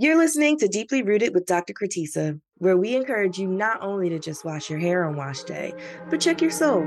[0.00, 1.72] You're listening to Deeply Rooted with Dr.
[1.74, 5.74] Kratisa, where we encourage you not only to just wash your hair on wash day,
[6.08, 6.82] but check your soul.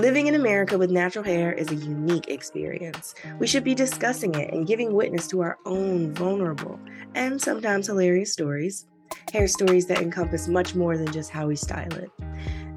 [0.00, 3.16] Living in America with natural hair is a unique experience.
[3.40, 6.78] We should be discussing it and giving witness to our own vulnerable
[7.16, 8.86] and sometimes hilarious stories.
[9.32, 12.10] Hair stories that encompass much more than just how we style it.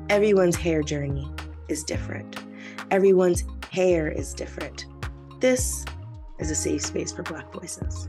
[0.10, 1.32] Everyone's hair journey
[1.70, 2.38] is different.
[2.92, 4.86] Everyone's hair is different.
[5.40, 5.86] This
[6.40, 8.08] is a safe space for Black voices.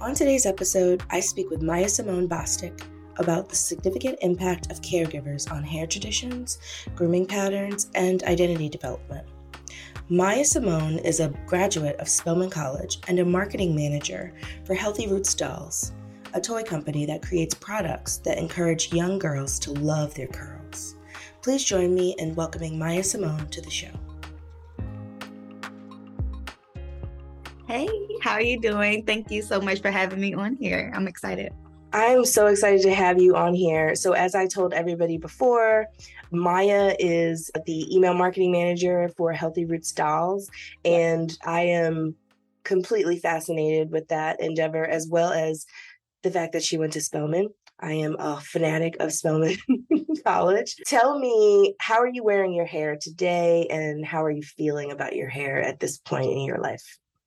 [0.00, 2.84] On today's episode, I speak with Maya Simone Bostik
[3.18, 6.58] about the significant impact of caregivers on hair traditions,
[6.94, 9.26] grooming patterns, and identity development.
[10.08, 14.32] Maya Simone is a graduate of Spelman College and a marketing manager
[14.64, 15.92] for Healthy Roots Dolls,
[16.34, 20.96] a toy company that creates products that encourage young girls to love their curls.
[21.42, 23.88] Please join me in welcoming Maya Simone to the show.
[27.66, 27.88] Hey,
[28.22, 29.04] how are you doing?
[29.04, 30.92] Thank you so much for having me on here.
[30.94, 31.52] I'm excited.
[31.92, 33.94] I'm so excited to have you on here.
[33.94, 35.86] So, as I told everybody before,
[36.30, 40.50] Maya is the email marketing manager for Healthy Roots Dolls,
[40.84, 42.14] and I am
[42.68, 45.64] completely fascinated with that endeavor as well as
[46.22, 47.48] the fact that she went to Spelman.
[47.80, 49.56] I am a fanatic of Spelman
[50.24, 50.74] College.
[50.84, 55.14] Tell me, how are you wearing your hair today and how are you feeling about
[55.14, 56.82] your hair at this point in your life?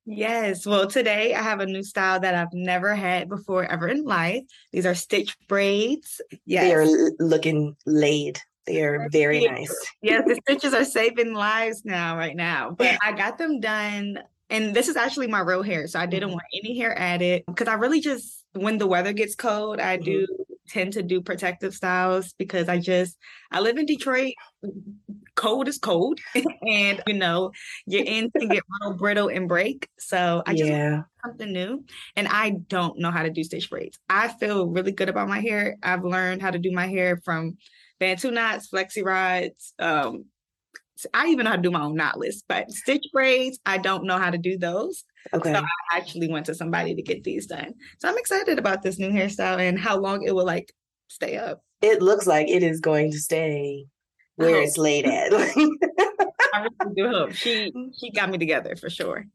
[0.06, 0.66] Yes.
[0.66, 4.44] Well, today I have a new style that I've never had before ever in life.
[4.74, 6.20] These are stitch braids.
[6.46, 6.64] Yes.
[6.64, 8.40] They are looking laid.
[8.66, 9.74] They are very nice.
[10.02, 12.72] yes, the stitches are saving lives now, right now.
[12.72, 14.20] But I got them done.
[14.52, 15.88] And this is actually my real hair.
[15.88, 16.34] So I didn't mm-hmm.
[16.34, 20.04] want any hair added because I really just when the weather gets cold, I mm-hmm.
[20.04, 20.28] do
[20.68, 23.18] tend to do protective styles because I just
[23.52, 24.34] I live in Detroit.
[25.36, 26.20] Cold is cold,
[26.68, 27.52] and you know
[27.88, 29.88] your ends can get real brittle and break.
[29.98, 31.04] So I just yeah.
[31.26, 31.84] something new,
[32.16, 33.98] and I don't know how to do stitch braids.
[34.10, 35.78] I feel really good about my hair.
[35.82, 37.58] I've learned how to do my hair from
[38.00, 40.26] Bantu knots, flexi rods, um,
[41.14, 44.18] I even know how to do my own knotless, but stitch braids, I don't know
[44.18, 45.04] how to do those.
[45.34, 45.54] Okay.
[45.54, 47.74] So I actually went to somebody to get these done.
[48.00, 50.74] So I'm excited about this new hairstyle and how long it will like
[51.08, 51.62] stay up.
[51.82, 53.86] It looks like it is going to stay
[54.36, 55.34] where it's laid at.
[56.54, 57.32] I really do hope.
[57.34, 59.26] She she got me together for sure.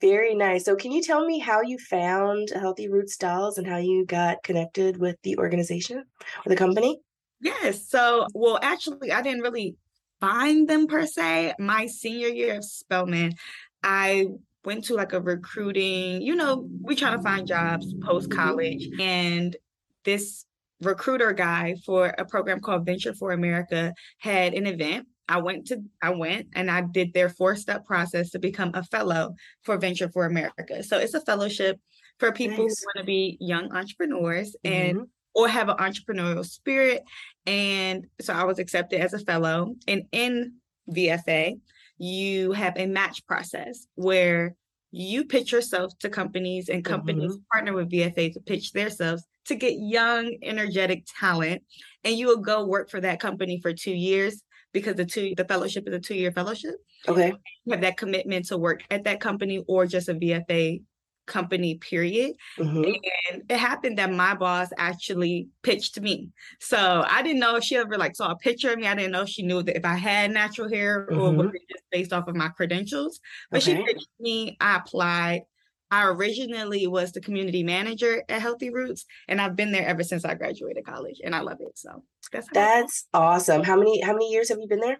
[0.00, 0.64] Very nice.
[0.64, 4.42] So can you tell me how you found Healthy Roots Dolls and how you got
[4.42, 5.98] connected with the organization
[6.44, 7.00] or the company?
[7.40, 7.88] Yes.
[7.88, 9.76] So, well, actually, I didn't really
[10.20, 11.54] find them per se.
[11.58, 13.34] My senior year of Spelman,
[13.82, 14.26] I
[14.64, 18.88] went to like a recruiting, you know, we try to find jobs post college.
[18.98, 19.56] And
[20.04, 20.44] this
[20.82, 25.06] recruiter guy for a program called Venture for America had an event.
[25.28, 28.84] I went to I went and I did their four step process to become a
[28.84, 30.82] fellow for Venture for America.
[30.82, 31.80] So it's a fellowship
[32.18, 32.80] for people nice.
[32.80, 34.98] who want to be young entrepreneurs mm-hmm.
[35.00, 37.04] and or have an entrepreneurial spirit.
[37.44, 39.74] And so I was accepted as a fellow.
[39.86, 40.54] And in
[40.90, 41.60] VFA,
[41.98, 44.56] you have a match process where
[44.90, 47.42] you pitch yourself to companies and companies mm-hmm.
[47.52, 51.62] partner with VFA to pitch themselves to get young, energetic talent.
[52.02, 54.42] And you will go work for that company for two years
[54.72, 56.76] because the two the fellowship is a two-year fellowship.
[57.06, 57.34] Okay.
[57.66, 60.82] You have that commitment to work at that company or just a VFA
[61.26, 62.84] company period mm-hmm.
[63.30, 67.76] and it happened that my boss actually pitched me so i didn't know if she
[67.76, 69.84] ever like saw a picture of me i didn't know if she knew that if
[69.84, 71.20] i had natural hair mm-hmm.
[71.20, 73.20] or was it just based off of my credentials
[73.50, 73.76] but okay.
[73.76, 75.42] she pitched me i applied
[75.90, 80.24] I originally was the community manager at Healthy Roots, and I've been there ever since
[80.24, 81.78] I graduated college, and I love it.
[81.78, 83.62] So that's, that's awesome.
[83.62, 84.98] How many how many years have you been there?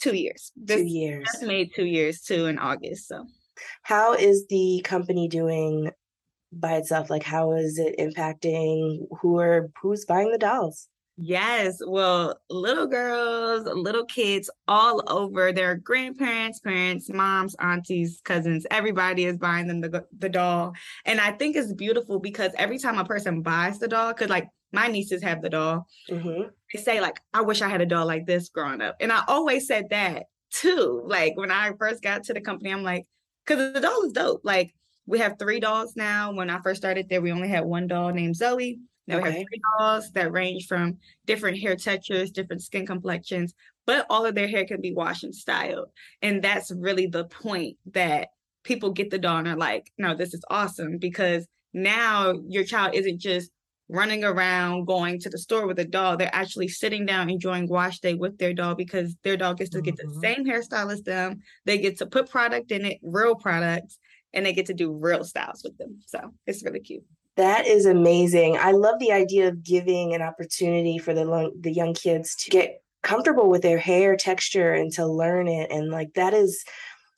[0.00, 0.52] Two years.
[0.56, 1.28] This two years.
[1.42, 3.08] made two years too in August.
[3.08, 3.26] So
[3.82, 5.90] how is the company doing
[6.52, 7.10] by itself?
[7.10, 10.88] Like, how is it impacting who are who's buying the dolls?
[11.18, 19.26] Yes, well, little girls, little kids all over, their grandparents, parents, moms, aunties, cousins, everybody
[19.26, 20.72] is buying them the, the doll.
[21.04, 24.48] And I think it's beautiful because every time a person buys the doll, because like
[24.72, 26.48] my nieces have the doll, mm-hmm.
[26.72, 28.96] they say, like, I wish I had a doll like this growing up.
[28.98, 31.02] And I always said that too.
[31.06, 33.04] Like, when I first got to the company, I'm like,
[33.44, 34.40] because the doll is dope.
[34.44, 34.74] Like
[35.06, 36.32] we have three dolls now.
[36.32, 38.80] When I first started there, we only had one doll named Zoe.
[39.06, 39.22] Now okay.
[39.24, 43.54] we have three dolls that range from different hair textures, different skin complexions,
[43.84, 45.88] but all of their hair can be washed and styled.
[46.20, 48.28] And that's really the point that
[48.62, 52.94] people get the doll and are like, no, this is awesome because now your child
[52.94, 53.50] isn't just
[53.92, 56.16] running around going to the store with a doll.
[56.16, 59.82] They're actually sitting down enjoying wash day with their doll because their dog gets to
[59.82, 60.20] get the Mhm.
[60.20, 61.40] same hairstyle as them.
[61.66, 63.98] They get to put product in it, real products,
[64.32, 66.00] and they get to do real styles with them.
[66.06, 67.04] So it's really cute.
[67.36, 68.56] That is amazing.
[68.58, 72.50] I love the idea of giving an opportunity for the lo- the young kids to
[72.50, 76.64] get comfortable with their hair texture and to learn it and like that is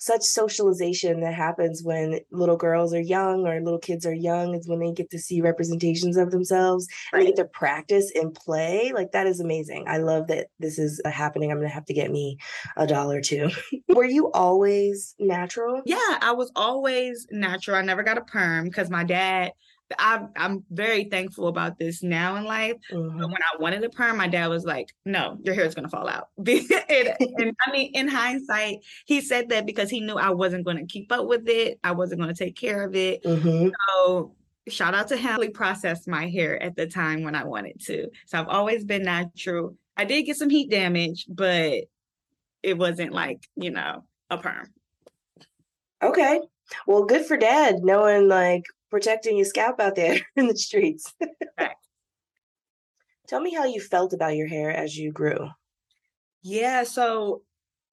[0.05, 4.69] such socialization that happens when little girls are young or little kids are young is
[4.69, 8.93] when they get to see representations of themselves and they get to practice and play.
[8.95, 9.87] Like that is amazing.
[9.89, 11.51] I love that this is uh, happening.
[11.51, 12.37] I'm gonna have to get me
[12.77, 13.49] a dollar too.
[13.89, 15.81] Were you always natural?
[15.87, 17.79] Yeah, I was always natural.
[17.79, 19.53] I never got a perm because my dad.
[19.99, 22.75] I, I'm very thankful about this now in life.
[22.91, 23.17] But Mhm.
[23.33, 26.09] when I wanted a perm, my dad was like, "No, your hair is gonna fall
[26.09, 30.65] out." and, and I mean, in hindsight, he said that because he knew I wasn't
[30.65, 31.79] going to keep up with it.
[31.85, 33.23] I wasn't going to take care of it.
[33.25, 33.71] Mhm.
[33.97, 34.35] So
[34.69, 35.41] shout out to him.
[35.43, 38.09] He processed my hair at the time when I wanted to.
[38.27, 39.77] So I've always been natural.
[39.97, 41.85] I did get some heat damage, but
[42.63, 44.73] it wasn't like you know a perm.
[46.03, 46.41] Okay.
[46.87, 48.65] Well, good for dad knowing like
[48.95, 51.13] protecting your scalp out there in the streets.
[51.59, 51.73] Right.
[53.27, 55.49] Tell me how you felt about your hair as you grew.
[56.45, 57.43] Yeah, so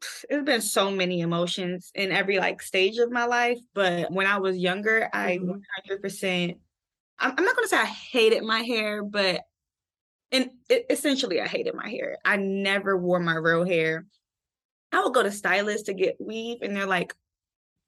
[0.29, 3.57] it's been so many emotions in every like stage of my life.
[3.73, 5.61] But when I was younger, I Mhm.
[5.89, 6.59] 100%,
[7.17, 9.41] I'm, I'm not going to say I hated my hair, but
[10.31, 12.19] and it, essentially I hated my hair.
[12.23, 14.05] I never wore my real hair.
[14.91, 17.15] I would go to stylists to get weave, and they're like,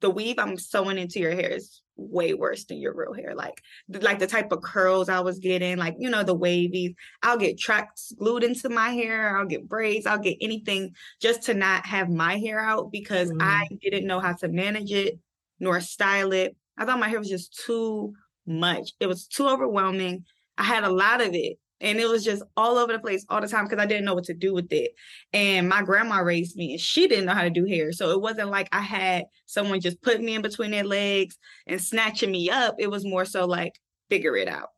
[0.04, 3.34] the weave I'm sewing into your hair is way worse than your real hair.
[3.34, 6.94] Like, the, like the type of curls I was getting, like you know the wavy.
[7.22, 9.34] I'll get tracks glued into my hair.
[9.34, 10.04] I'll get braids.
[10.04, 13.76] I'll get anything just to not have my hair out because I mm-hmm.
[13.80, 15.18] didn't know how to manage it
[15.58, 16.54] nor style it.
[16.76, 18.12] I thought my hair was just too
[18.46, 18.92] much.
[19.00, 20.26] It was too overwhelming.
[20.58, 21.58] I had a lot of it.
[21.84, 24.14] And it was just all over the place all the time because I didn't know
[24.14, 24.92] what to do with it.
[25.32, 27.92] And my grandma raised me and she didn't know how to do hair.
[27.92, 31.36] So it wasn't like I had someone just put me in between their legs
[31.66, 32.76] and snatching me up.
[32.78, 33.74] It was more so like
[34.08, 34.70] figure it out.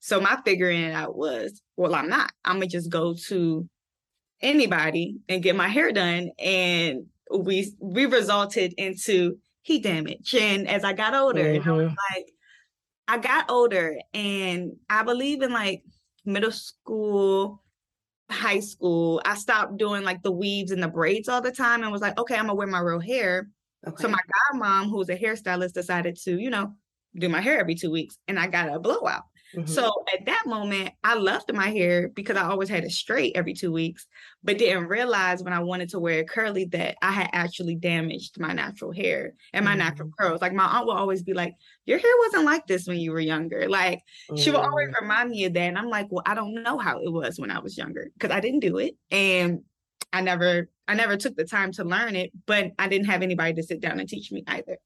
[0.00, 2.30] So my figuring it out was, well, I'm not.
[2.44, 3.68] I'm gonna just go to
[4.42, 6.30] anybody and get my hair done.
[6.38, 10.34] And we we resulted into heat damage.
[10.34, 11.94] And as I got older, and I mm-hmm.
[12.14, 12.26] like,
[13.08, 15.82] I got older and I believe in like
[16.32, 17.62] middle school,
[18.30, 21.92] high school, I stopped doing like the weaves and the braids all the time and
[21.92, 23.48] was like, okay, I'm gonna wear my real hair.
[23.86, 24.02] Okay.
[24.02, 24.20] So my
[24.52, 26.74] godmom, who's a hairstylist, decided to, you know,
[27.16, 29.24] do my hair every two weeks and I got a blowout.
[29.52, 29.80] Mhm.
[29.80, 33.52] So at that moment, I loved my hair because I always had it straight every
[33.54, 34.06] two weeks,
[34.42, 38.38] but didn't realize when I wanted to wear it curly that I had actually damaged
[38.40, 40.40] my natural hair and my natural curls.
[40.40, 41.54] Like my aunt will always be like,
[41.86, 43.68] Your hair wasn't like this when you were younger.
[43.68, 44.00] Like
[44.34, 45.60] she will always remind me of that.
[45.60, 48.30] And I'm like, Well, I don't know how it was when I was younger because
[48.34, 48.94] I didn't do it.
[49.10, 49.60] And
[50.12, 53.54] I never I never took the time to learn it, but I didn't have anybody
[53.54, 54.78] to sit down and teach me either.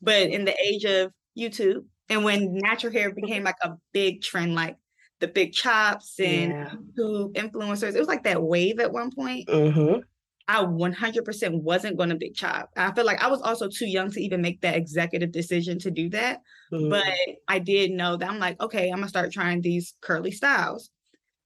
[0.00, 4.54] But in the age of YouTube and when natural hair became like a big trend,
[4.54, 4.76] like
[5.20, 6.74] the big chops and Yeah.
[6.88, 9.48] YouTube influencers, it was like that wave at one point.
[9.48, 10.02] Mhm.
[10.48, 12.70] I 100% wasn't going to big chop.
[12.76, 15.90] I feel like I was also too young to even make that executive decision to
[15.90, 16.40] do that.
[16.70, 16.90] Mhm.
[16.90, 17.04] But
[17.48, 20.90] I did know that I'm like, okay, I'm gonna start trying these curly styles.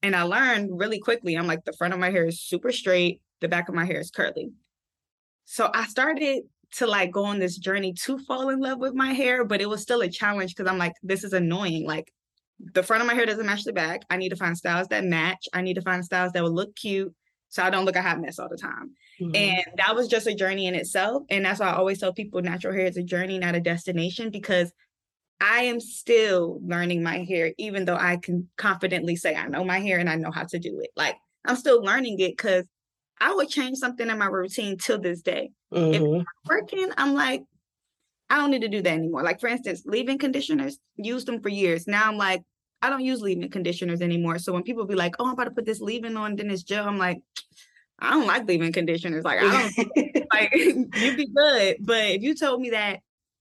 [0.02, 1.36] And I learned really quickly.
[1.36, 4.00] I'm like, the front of my hair is super straight, the back of my hair
[4.00, 4.52] is curly.
[5.44, 6.44] So I started
[6.76, 9.68] to like go on this journey to fall in love with my hair, but it
[9.68, 11.86] was still a challenge because I'm like, this is annoying.
[11.86, 12.12] Like
[12.58, 14.02] the front of my hair doesn't match the back.
[14.10, 15.48] I need to find styles that match.
[15.52, 17.14] I need to find styles that will look cute
[17.48, 18.90] so I don't look a hot mess all the time.
[19.20, 19.36] Mhm.
[19.36, 21.22] And that was just a journey in itself.
[21.30, 24.30] And that's why I always tell people natural hair is a journey, not a destination,
[24.30, 24.72] because
[25.40, 29.78] I am still learning my hair, even though I can confidently say I know my
[29.78, 30.90] hair and I know how to do it.
[30.96, 32.64] Like I'm still learning it because
[33.20, 35.50] I would change something in my routine till this day.
[35.72, 36.24] Mhm.
[36.48, 37.42] Working, I'm like,
[38.30, 39.22] I don't need to do that anymore.
[39.22, 41.86] Like, for instance, leave-in conditioners, used them for years.
[41.86, 42.42] Now I'm like,
[42.82, 44.38] I don't use leave-in conditioners anymore.
[44.38, 46.62] So when people be like, oh, I'm about to put this leave-in on, then it's
[46.62, 47.18] gel, I'm like,
[47.98, 49.24] I don't like leave-in conditioners.
[49.24, 49.74] Like, I don't
[50.34, 51.76] like you'd be good.
[51.80, 53.00] But if you told me that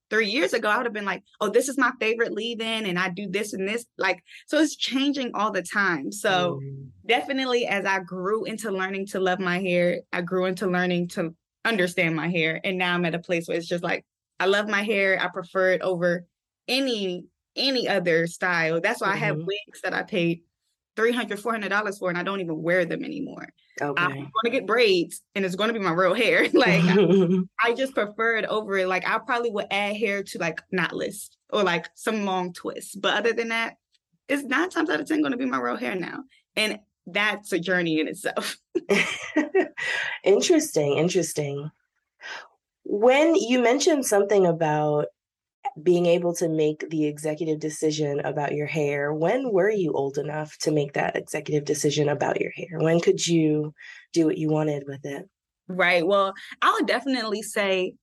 [0.10, 2.98] three years ago, I would have been like, oh, this is my favorite leave-in, and
[3.00, 3.86] I do this and this.
[3.98, 6.12] Like, so it's changing all the time.
[6.12, 6.92] So Mhm.
[7.06, 11.36] definitely as I grew into learning to love my hair, I grew into learning to
[11.66, 12.62] understand my hair.
[12.64, 14.06] And now I'm at a place where it's just like,
[14.40, 15.20] I love my hair.
[15.22, 16.28] I prefer it over
[16.68, 17.26] any
[17.58, 18.82] any other style.
[18.82, 19.46] That's why I have Mhm.
[19.46, 20.44] wigs that I paid
[20.98, 23.48] 300 $400 for and I don't even wear them anymore.
[23.98, 26.48] I'm going to get braids and it's going to be my real hair.
[26.54, 26.82] like
[27.64, 28.88] I just prefer it over it.
[28.88, 32.96] Like I probably would add hair to like knotless or like some long twists.
[32.96, 33.76] But other than that,
[34.28, 36.24] it's nine times out of ten going to be my real hair now.
[36.58, 38.58] And that's a journey in itself.
[40.24, 41.72] interesting, interesting.
[42.84, 45.08] When you mentioned something about
[45.82, 50.58] being able to make the executive decision about your hair, when were you old enough
[50.60, 52.80] to make that executive decision about your hair?
[52.80, 53.74] When could you
[54.14, 55.28] do what you wanted with it?
[55.68, 56.06] Right.
[56.06, 57.96] Well, I would definitely say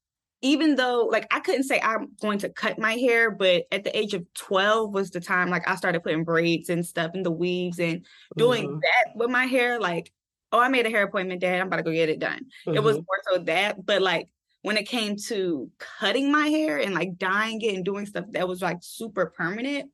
[0.43, 3.97] even though like I couldn't say I'm going to cut my hair, but at the
[3.97, 7.31] age of 12 was the time like I started putting braids and stuff in the
[7.31, 8.05] weaves and
[8.37, 8.81] doing mm-hmm.
[8.81, 9.81] that with my hair.
[9.81, 10.13] Like,
[10.51, 11.61] oh, I made a hair appointment, dad.
[11.61, 12.47] I'm about to go get it done.
[12.67, 12.77] Mm-hmm.
[12.77, 13.05] It was mm-hmm.
[13.07, 14.29] more so that, but like
[14.63, 18.49] when it came to cutting my hair and like dyeing it and doing stuff that
[18.49, 19.91] was like super permanent,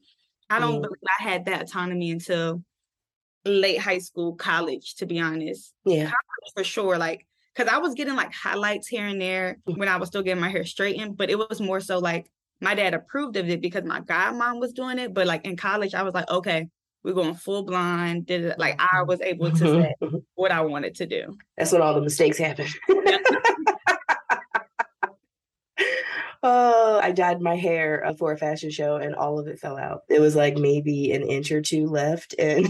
[0.48, 0.82] I don't mm-hmm.
[0.82, 2.64] believe I had that autonomy until
[3.44, 5.74] late high school, college, to be honest.
[5.84, 6.04] Yeah.
[6.04, 6.96] College for sure.
[6.96, 7.26] Like
[7.58, 9.76] because I was getting like highlights here and there mm.
[9.76, 12.76] when I was still getting my hair straightened, but it was more so like my
[12.76, 15.12] dad approved of it because my godmom was doing it.
[15.12, 16.68] But like in college, I was like, okay,
[17.02, 18.26] we're going full blind.
[18.26, 19.94] Did it like I was able to say
[20.34, 21.36] what I wanted to do.
[21.56, 22.68] That's when all the mistakes happen.
[26.44, 29.76] oh, I dyed my hair uh, for a fashion show and all of it fell
[29.76, 30.02] out.
[30.08, 32.36] It was like maybe an inch or two left.
[32.38, 32.68] And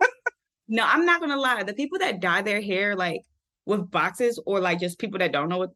[0.68, 1.64] no, I'm not gonna lie.
[1.64, 3.20] The people that dye their hair like
[3.66, 5.72] with boxes or like just people that don't know what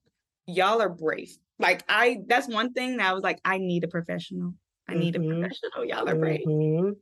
[0.47, 1.37] y'all are brave.
[1.59, 4.55] Like I that's one thing that I was like, I need a professional.
[4.89, 5.31] I need mm-hmm.
[5.31, 5.85] a professional.
[5.85, 6.47] Y'all are brave.
[6.47, 6.93] Mm-hmm.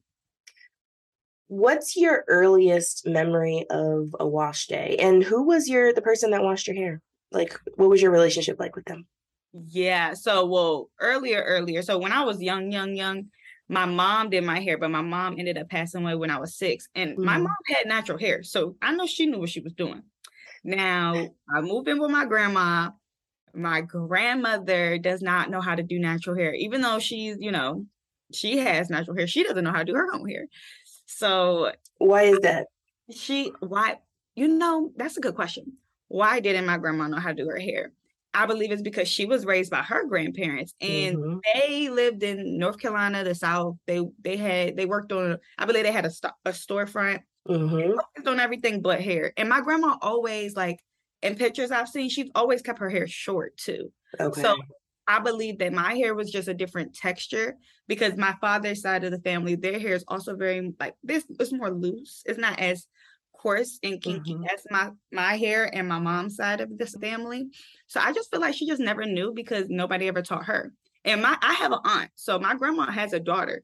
[1.47, 4.97] What's your earliest memory of a wash day?
[4.99, 7.01] And who was your the person that washed your hair?
[7.31, 9.07] Like what was your relationship like with them?
[9.53, 10.15] Yeah.
[10.15, 11.83] So well, earlier, earlier.
[11.83, 13.27] So when I was young, young, young,
[13.69, 16.57] my mom did my hair, but my mom ended up passing away when I was
[16.57, 16.89] six.
[16.95, 17.25] And mm-hmm.
[17.25, 18.43] my mom had natural hair.
[18.43, 20.03] So I know she knew what she was doing.
[20.65, 22.91] Now, I moved in with my grandma.
[23.55, 27.87] My grandmother does not know how to do natural hair, even though she's, you know,
[28.33, 29.27] she has natural hair.
[29.27, 30.47] She doesn't know how to do her own hair.
[31.07, 32.67] So, why is that?
[33.11, 33.99] She, why,
[34.35, 35.79] you know, that's a good question.
[36.09, 37.93] Why didn't my grandma know how to do her hair?
[38.35, 41.39] I believe it's because she was raised by her grandparents and mm-hmm.
[41.55, 43.77] they lived in North Carolina, the South.
[43.87, 47.97] They they had they worked on I believe they had a, st- a storefront mm-hmm.
[47.97, 49.33] focused on everything but hair.
[49.37, 50.81] And my grandma always like
[51.23, 53.93] in pictures I've seen, she's always kept her hair short too.
[54.19, 54.41] Okay.
[54.41, 54.57] So
[55.07, 59.11] I believe that my hair was just a different texture because my father's side of
[59.11, 61.25] the family, their hair is also very like this.
[61.41, 62.23] It's more loose.
[62.27, 62.87] It's not as
[63.33, 64.45] coarse and kinky mm-hmm.
[64.53, 67.49] as my my hair and my mom's side of this family.
[67.87, 70.73] So I just feel like she just never knew because nobody ever taught her.
[71.05, 73.63] And my I have an aunt, so my grandma has a daughter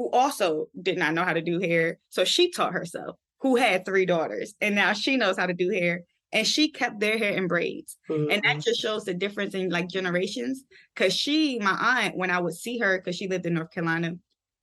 [0.00, 1.98] who also did not know how to do hair.
[2.08, 5.68] So she taught herself, who had three daughters, and now she knows how to do
[5.68, 6.04] hair.
[6.32, 7.98] And she kept their hair in braids.
[8.08, 8.30] Mm-hmm.
[8.30, 8.60] And that mm-hmm.
[8.60, 10.64] just shows the difference in like generations.
[10.96, 14.12] Cause she, my aunt, when I would see her, because she lived in North Carolina,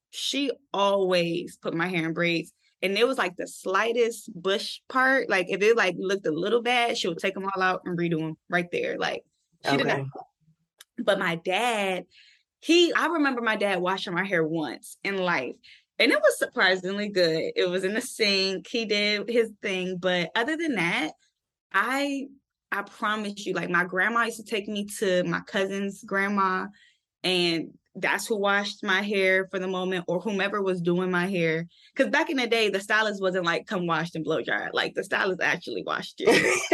[0.09, 2.51] she always put my hair in braids.
[2.81, 5.29] And it was like the slightest bush part.
[5.29, 7.95] Like if it like looked a little bad, she would take them all out and
[7.95, 8.97] redo them right there.
[8.97, 9.23] Like
[9.65, 9.77] she okay.
[9.77, 10.07] did not.
[10.97, 12.05] But my dad,
[12.59, 15.55] he I remember my dad washing my hair once in life.
[15.99, 17.53] And it was surprisingly good.
[17.55, 18.67] It was in the sink.
[18.67, 19.97] He did his thing.
[19.97, 21.13] But other than that,
[21.73, 22.27] I
[22.71, 26.67] I promise you, like my grandma used to take me to my cousin's grandma,
[27.23, 31.65] and that's who washed my hair for the moment, or whomever was doing my hair.
[31.95, 34.67] Because back in the day, the stylist wasn't like come washed and blow dry.
[34.71, 36.27] Like the stylist actually washed you.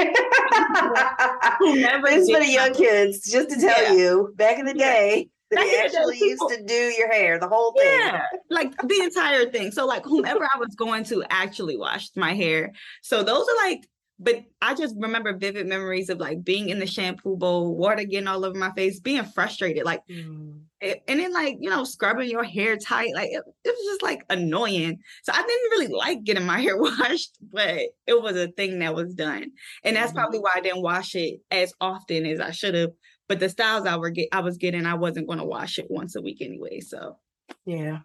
[2.04, 3.94] this for the young kids, just to tell yeah.
[3.94, 8.00] you, back in the day, they actually used to do your hair, the whole thing.
[8.00, 9.72] Yeah, like the entire thing.
[9.72, 12.72] So like whomever I was going to actually washed my hair.
[13.02, 13.88] So those are like
[14.20, 18.28] but I just remember vivid memories of like being in the shampoo bowl, water getting
[18.28, 20.60] all over my face, being frustrated, like, mm.
[20.82, 24.24] and then like you know scrubbing your hair tight, like it, it, was just like
[24.30, 25.00] annoying.
[25.24, 28.96] So I didn't really like getting my hair washed, but it was a thing that
[28.96, 29.52] was done,
[29.84, 30.20] and that's mm-hmm.
[30.20, 32.92] probably why I didn't wash it as often as I should have
[33.28, 35.90] but the styles I were get I was getting, I wasn't going to wash it
[35.90, 36.80] once a week anyway.
[36.80, 37.18] So
[37.66, 38.00] yeah.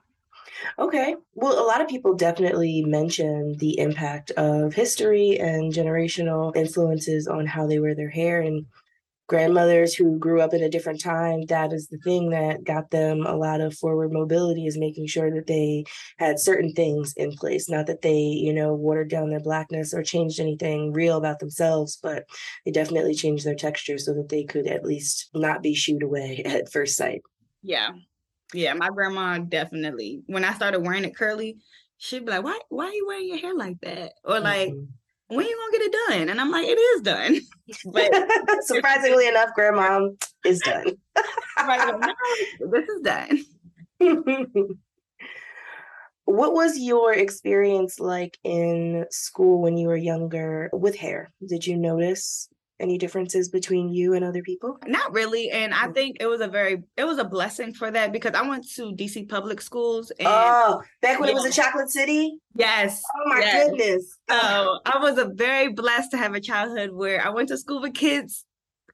[0.79, 1.15] Okay.
[1.35, 7.47] Well, a lot of people definitely mention the impact of history and generational influences on
[7.47, 8.41] how they wear their hair.
[8.41, 8.67] And
[9.28, 13.25] grandmothers who grew up in a different time that is the thing that got them
[13.26, 15.85] a lot of forward mobility is making sure that they
[16.16, 17.68] had certain things in place.
[17.68, 21.99] Not that they you know watered down their blackness or changed anything real about themselves
[22.02, 22.25] but
[22.64, 26.42] they definitely changed their texture so that they could at least not be shooed away
[26.44, 27.23] at first sight.
[27.62, 27.90] Yeah.
[28.54, 31.58] Yeah my grandma definitely when i started wearing it curly
[31.99, 34.14] she'd be like why why are you wearing your hair like that?
[34.25, 34.85] Or like mm-hmm
[35.28, 36.28] when are you gonna get it done?
[36.30, 37.40] And I'm like, it is done.
[37.85, 38.11] But
[38.62, 40.08] surprisingly enough, grandma
[40.42, 40.87] is done.
[42.61, 43.44] this is done.
[46.25, 51.30] what was your experience like in school when you were younger with hair?
[51.47, 52.49] Did you notice
[52.80, 54.78] any differences between you and other people?
[54.87, 55.50] Not really.
[55.50, 55.94] And I mm.
[55.94, 58.92] think it was a very it was a blessing for that because I went to
[58.92, 61.35] DC public schools and Oh, back when yeah.
[61.35, 62.38] it was a chocolate city?
[62.54, 63.02] Yes.
[63.16, 63.68] Oh my yes.
[63.68, 64.18] goodness.
[64.30, 67.80] So I was a very blessed to have a childhood where I went to school
[67.80, 68.44] with kids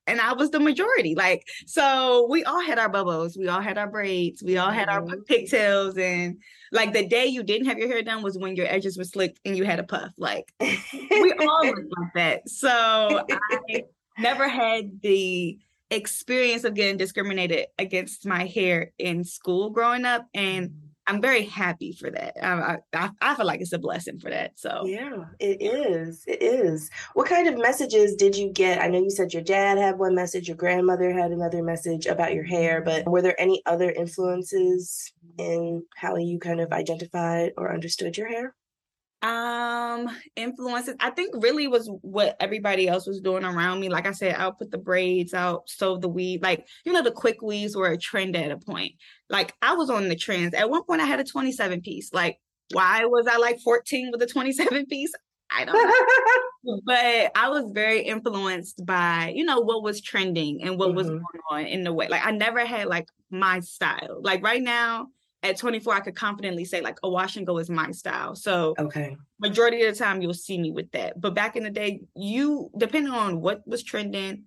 [0.07, 1.15] and I was the majority.
[1.15, 4.89] Like, so we all had our bubbles, we all had our braids, we all had
[4.89, 5.11] mm-hmm.
[5.11, 6.39] our pigtails, and
[6.73, 9.41] like the day you didn't have your hair done was when your edges were slicked
[9.45, 10.13] and you had a puff.
[10.19, 12.49] Like, we all looked like that.
[12.49, 13.85] So I
[14.19, 15.59] never had the
[15.91, 21.93] experience of getting discriminated against my hair in school growing up, and I'm very happy
[21.93, 22.35] for that.
[22.43, 24.53] I, I, I feel like it's a blessing for that.
[24.59, 26.25] So yeah, it is.
[26.27, 26.91] It is.
[27.13, 28.81] What kind of messages did you get?
[28.81, 32.35] I know you said your dad had one message, your grandmother had another message about
[32.35, 37.73] your hair, but were there any other influences in how you kind of identified or
[37.73, 38.55] understood your hair?
[39.25, 43.89] Um influences i think really was what everybody else was doing around me.
[43.89, 47.11] Like i said i'll put the braids out sew the weave like you know the
[47.11, 48.93] quick weaves were a trend at a point.
[49.31, 50.53] Like i was on the trends.
[50.53, 52.13] At one point i had a 27 piece.
[52.13, 52.39] Like
[52.73, 55.13] why was i like 14 with a 27 piece?
[55.51, 56.81] I don't know.
[56.87, 60.97] But i was very influenced by you know what was trending and what mm-hmm.
[60.97, 62.09] was going on in the way.
[62.09, 64.21] Like i never had like my style.
[64.21, 65.09] Like right now
[65.45, 68.35] at 24, I could confidently say like a wash and go is my style.
[68.35, 71.21] So okay, majority of the time you'll see me with that.
[71.21, 74.45] But back in the day, you depending on what was trending,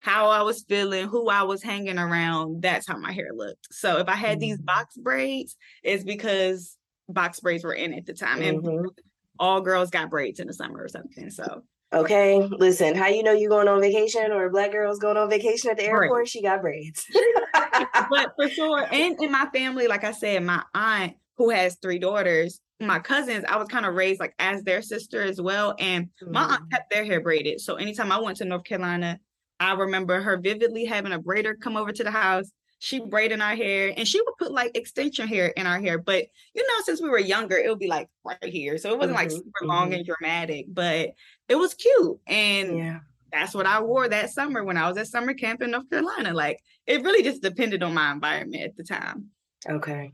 [0.00, 3.68] how I was feeling, who I was hanging around, that's how my hair looked.
[3.70, 4.40] So if I had mm-hmm.
[4.40, 6.76] these box braids, it's because
[7.08, 8.66] box braids were in at the time, mm-hmm.
[8.66, 8.90] and
[9.38, 11.30] all girls got braids in the summer or something.
[11.30, 15.16] So Okay, listen, how you know you going on vacation or a black girl's going
[15.16, 16.18] on vacation at the airport?
[16.18, 16.28] Right.
[16.28, 17.04] She got braids.
[18.10, 21.98] but for sure, and in my family, like I said, my aunt who has three
[21.98, 25.74] daughters, my cousins, I was kind of raised like as their sister as well.
[25.78, 26.70] And my aunt mm.
[26.70, 27.60] kept their hair braided.
[27.60, 29.18] So anytime I went to North Carolina,
[29.58, 33.54] I remember her vividly having a braider come over to the house she braiding our
[33.54, 37.00] hair and she would put like extension hair in our hair but you know since
[37.00, 39.44] we were younger it would be like right here so it wasn't mm-hmm, like super
[39.44, 39.68] mm-hmm.
[39.68, 41.10] long and dramatic but
[41.48, 42.98] it was cute and yeah
[43.32, 46.32] that's what I wore that summer when I was at summer camp in North Carolina.
[46.34, 49.26] Like it really just depended on my environment at the time.
[49.68, 50.12] Okay.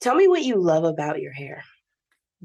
[0.00, 1.64] Tell me what you love about your hair.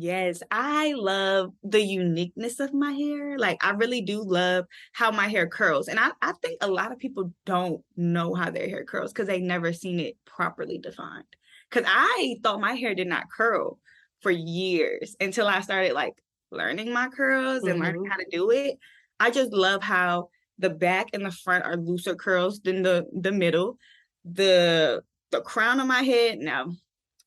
[0.02, 3.38] Yes, I love the uniqueness of my hair.
[3.38, 5.90] Like I really do love how my hair curls.
[5.90, 9.28] And I, I think a lot of people don't know how their hair curls because
[9.28, 11.26] they've never seen it properly defined.
[11.70, 13.78] Cause I thought my hair did not curl
[14.22, 16.14] for years until I started like
[16.50, 17.84] learning my curls and mm-hmm.
[17.84, 18.78] learning how to do it.
[19.20, 23.34] I just love how the back and the front are looser curls than the the
[23.34, 23.78] middle.
[24.24, 26.72] The the crown of my head, now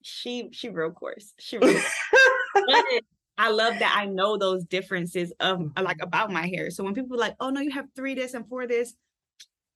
[0.03, 1.33] she she real coarse.
[1.39, 1.81] She real
[3.39, 6.07] I love that I know those differences of uh, like mm-hmm.
[6.07, 6.71] about my hair.
[6.71, 8.95] So when people are like, oh no, you have three this and four this,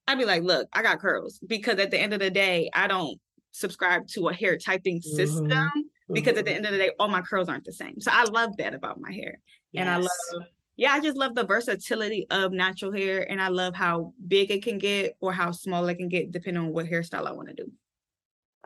[0.07, 2.87] I'd be like, look, I got curls because at the end of the day, I
[2.87, 3.19] don't
[3.53, 6.13] subscribe to a hair typing system mm-hmm.
[6.13, 6.39] because mm-hmm.
[6.39, 6.57] at the mm-hmm.
[6.57, 8.01] end of the day, all my curls aren't the same.
[8.01, 9.41] So I love that about my hair.
[9.73, 9.81] Yes.
[9.81, 13.29] And I love, yeah, I just love the versatility of natural hair.
[13.29, 16.63] And I love how big it can get or how small it can get depending
[16.63, 17.73] on what hairstyle I want to do.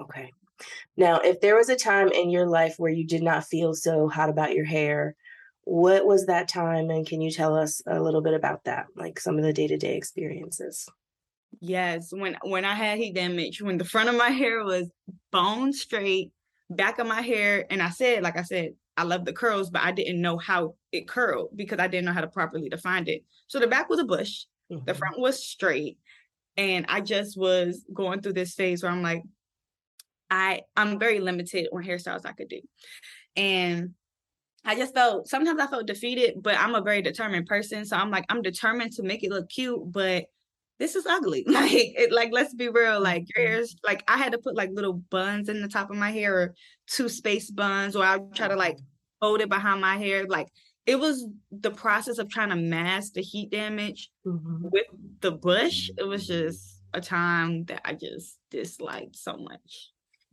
[0.00, 0.30] Okay.
[0.96, 4.08] Now, if there was a time in your life where you did not feel so
[4.08, 5.14] hot about your hair,
[5.64, 6.90] what was that time?
[6.90, 9.66] And can you tell us a little bit about that, like some of the day
[9.68, 10.88] to day experiences?
[11.60, 14.90] Yes, when when I had heat damage, when the front of my hair was
[15.32, 16.32] bone straight,
[16.70, 19.82] back of my hair, and I said, like I said, I love the curls, but
[19.82, 23.24] I didn't know how it curled because I didn't know how to properly define it.
[23.48, 24.84] So the back was a bush, mm-hmm.
[24.84, 25.98] the front was straight,
[26.56, 29.22] and I just was going through this phase where I'm like,
[30.30, 32.60] I I'm very limited on hairstyles I could do.
[33.36, 33.94] And
[34.64, 37.84] I just felt sometimes I felt defeated, but I'm a very determined person.
[37.84, 40.26] So I'm like, I'm determined to make it look cute, but
[40.78, 41.44] this is ugly.
[41.48, 43.00] Like, it, like let's be real.
[43.00, 43.54] Like your mm-hmm.
[43.54, 46.38] hair's like I had to put like little buns in the top of my hair
[46.38, 46.54] or
[46.86, 48.78] two space buns, or I'll try to like
[49.20, 50.26] hold it behind my hair.
[50.26, 50.48] Like
[50.86, 54.68] it was the process of trying to mask the heat damage mm-hmm.
[54.70, 54.86] with
[55.20, 55.90] the bush.
[55.96, 59.89] It was just a time that I just disliked so much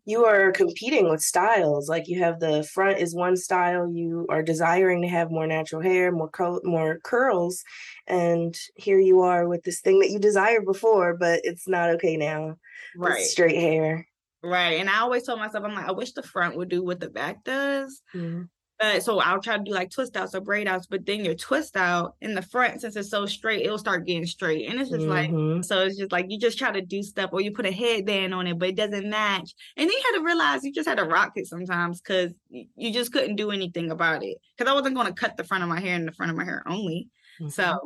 [0.07, 1.89] you are competing with styles.
[1.89, 3.91] Like you have the front is one style.
[3.91, 7.61] You are desiring to have more natural hair, more cur- more curls,
[8.07, 12.15] and here you are with this thing that you desired before, but it's not okay
[12.15, 12.55] now.
[12.95, 14.07] Right, straight hair.
[14.41, 17.01] Right, and I always told myself, I'm like, I wish the front would do what
[17.01, 18.01] the back does.
[18.15, 18.43] Mm-hmm.
[18.79, 21.33] Uh, so I'll try to do like twist outs or braid outs, but then your
[21.33, 24.69] twist out in the front, since it's so straight, it'll start getting straight.
[24.69, 25.55] And it's just mm-hmm.
[25.55, 27.71] like, so it's just like you just try to do stuff or you put a
[27.71, 29.55] headband on it, but it doesn't match.
[29.75, 32.93] And then you had to realize you just had to rock it sometimes because you
[32.93, 34.37] just couldn't do anything about it.
[34.55, 36.37] Because I wasn't going to cut the front of my hair and the front of
[36.37, 37.09] my hair only.
[37.41, 37.49] Mm-hmm.
[37.49, 37.79] So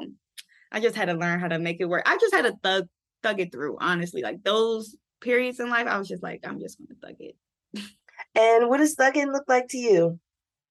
[0.73, 2.04] I just had to learn how to make it work.
[2.06, 2.88] I just had to thug
[3.23, 4.23] thug it through, honestly.
[4.23, 7.36] Like those periods in life, I was just like, I'm just gonna thug it.
[8.36, 10.19] and what does thugging look like to you?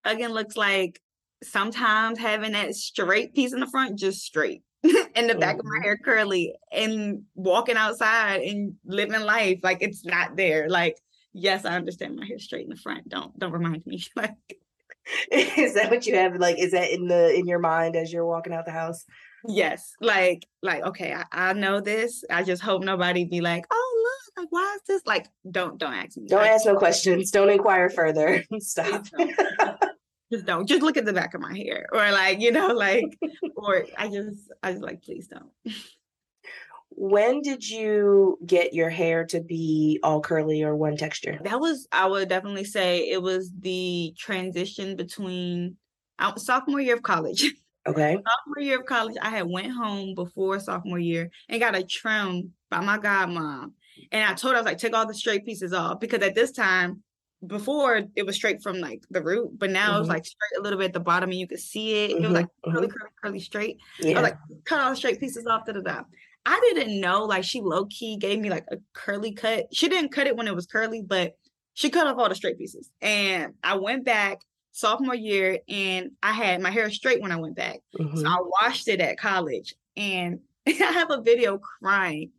[0.04, 1.00] Again, looks like
[1.42, 4.62] sometimes having that straight piece in the front, just straight.
[5.14, 5.60] and the back mm-hmm.
[5.60, 5.82] of my mm-hmm.
[5.82, 10.68] hair curly and walking outside and living life like it's not there.
[10.68, 10.96] Like,
[11.34, 13.08] yes, I understand my hair straight in the front.
[13.08, 14.02] Don't don't remind me.
[14.16, 14.58] like
[15.30, 18.26] is that what you have like is that in the in your mind as you're
[18.26, 19.04] walking out the house?
[19.46, 19.94] Yes.
[20.02, 22.24] Like, like, okay, I, I know this.
[22.30, 25.02] I just hope nobody be like, oh look, like why is this?
[25.06, 26.28] Like, don't don't ask me.
[26.28, 27.30] Don't like, ask no questions.
[27.30, 28.44] Don't inquire further.
[28.60, 29.04] Stop
[30.30, 33.18] just don't just look at the back of my hair or like you know like
[33.56, 35.50] or i just i just like please don't.
[36.92, 41.38] When did you get your hair to be all curly or one texture?
[41.42, 45.76] That was i would definitely say it was the transition between
[46.18, 47.52] uh, sophomore year of college.
[47.86, 48.12] Okay.
[48.12, 52.52] Sophomore year of college i had went home before sophomore year and got a trim
[52.68, 53.72] by my godmom.
[54.12, 56.34] And i told her i was like take all the straight pieces off because at
[56.34, 57.02] this time
[57.46, 59.96] before it was straight from like the root, but now mm-hmm.
[59.96, 60.14] it was mm-hmm.
[60.14, 62.10] like straight a little bit at the bottom and you could see it.
[62.10, 62.24] Mm-hmm.
[62.24, 62.96] It was like curly, mm-hmm.
[62.98, 63.78] curly, curly, straight.
[63.98, 64.18] Yeah.
[64.18, 66.08] I was like, cut all the straight pieces off, to the top.
[66.46, 69.66] I didn't know like she low key gave me like a curly cut.
[69.72, 71.36] She didn't cut it when it was curly, but
[71.74, 72.90] she cut off all the straight pieces.
[73.00, 74.40] And I went back
[74.72, 77.80] sophomore year and I had my hair straight when I went back.
[77.98, 78.18] Mm-hmm.
[78.18, 82.30] So I washed it at college and I have a video crying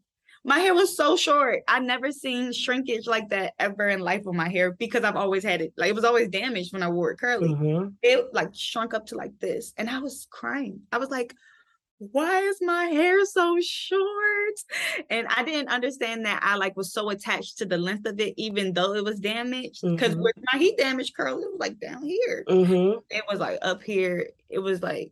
[0.43, 1.61] my hair was so short.
[1.67, 5.43] I never seen shrinkage like that ever in life with my hair because I've always
[5.43, 5.73] had it.
[5.77, 7.49] Like it was always damaged when I wore it curly.
[7.49, 7.89] Mm-hmm.
[8.01, 9.73] It like shrunk up to like this.
[9.77, 10.81] And I was crying.
[10.91, 11.35] I was like,
[11.99, 14.55] why is my hair so short?
[15.11, 18.33] And I didn't understand that I like was so attached to the length of it,
[18.37, 19.81] even though it was damaged.
[19.83, 20.23] Because mm-hmm.
[20.23, 22.43] with my heat damage curl, it was like down here.
[22.49, 22.99] Mm-hmm.
[23.11, 24.29] It was like up here.
[24.49, 25.11] It was like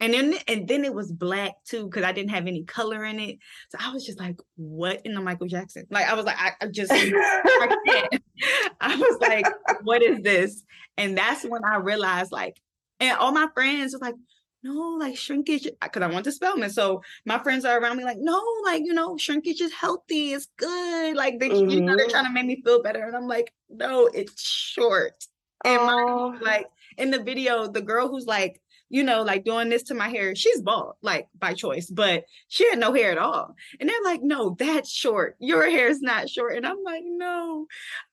[0.00, 3.20] and then and then it was black too because I didn't have any color in
[3.20, 3.38] it.
[3.68, 5.86] So I was just like, what in the Michael Jackson?
[5.90, 6.98] Like I was like, I, I just I,
[8.80, 9.46] I was like,
[9.82, 10.62] what is this?
[10.96, 12.56] And that's when I realized like,
[12.98, 14.14] and all my friends was like,
[14.62, 16.70] no, like shrinkage, because I want to Spelman.
[16.70, 20.48] So my friends are around me like, no, like, you know, shrinkage is healthy, it's
[20.56, 21.16] good.
[21.16, 21.70] Like they, mm-hmm.
[21.70, 22.10] you know, they're mm-hmm.
[22.10, 23.06] trying to make me feel better.
[23.06, 25.24] And I'm like, no, it's short.
[25.64, 26.66] And my, like
[26.98, 30.34] in the video, the girl who's like, you know, like doing this to my hair.
[30.34, 33.54] She's bald, like by choice, but she had no hair at all.
[33.78, 35.36] And they're like, no, that's short.
[35.38, 36.56] Your hair is not short.
[36.56, 37.66] And I'm like, no,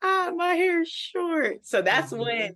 [0.03, 1.65] ah, my hair is short.
[1.65, 2.21] So that's mm-hmm.
[2.21, 2.55] when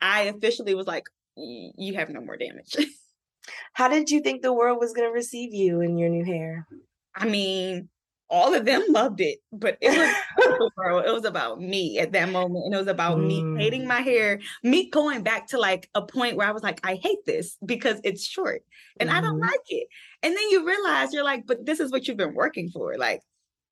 [0.00, 1.04] I officially was like,
[1.36, 2.76] you have no more damage.
[3.72, 6.66] How did you think the world was going to receive you in your new hair?
[7.14, 7.88] I mean,
[8.30, 10.14] all of them loved it, but it was
[11.06, 13.26] it was about me at that moment, and it was about mm.
[13.26, 16.80] me hating my hair, me going back to like a point where I was like,
[16.84, 18.62] I hate this because it's short
[18.98, 19.12] and mm.
[19.14, 19.50] I don't mm-hmm.
[19.50, 19.88] like it.
[20.22, 22.96] And then you realize you're like, but this is what you've been working for.
[22.96, 23.22] Like,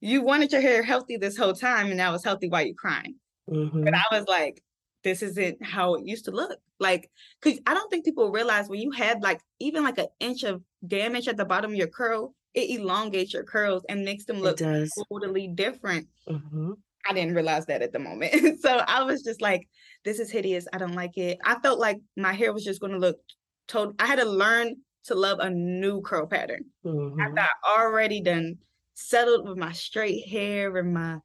[0.00, 3.16] you wanted your hair healthy this whole time, and now it's healthy while you're crying.
[3.50, 3.84] Mm-hmm.
[3.84, 4.62] But I was like,
[5.04, 6.58] this isn't how it used to look.
[6.80, 10.42] Like, because I don't think people realize when you had like even like an inch
[10.42, 14.40] of damage at the bottom of your curl, it elongates your curls and makes them
[14.40, 16.06] look totally different.
[16.28, 16.72] Mm-hmm.
[17.08, 18.60] I didn't realize that at the moment.
[18.60, 19.68] so I was just like,
[20.04, 20.66] this is hideous.
[20.72, 21.38] I don't like it.
[21.44, 23.18] I felt like my hair was just going to look
[23.66, 23.94] total.
[23.98, 26.64] I had to learn to love a new curl pattern.
[26.84, 27.20] Mm-hmm.
[27.20, 28.58] After I already done
[28.94, 31.18] settled with my straight hair and my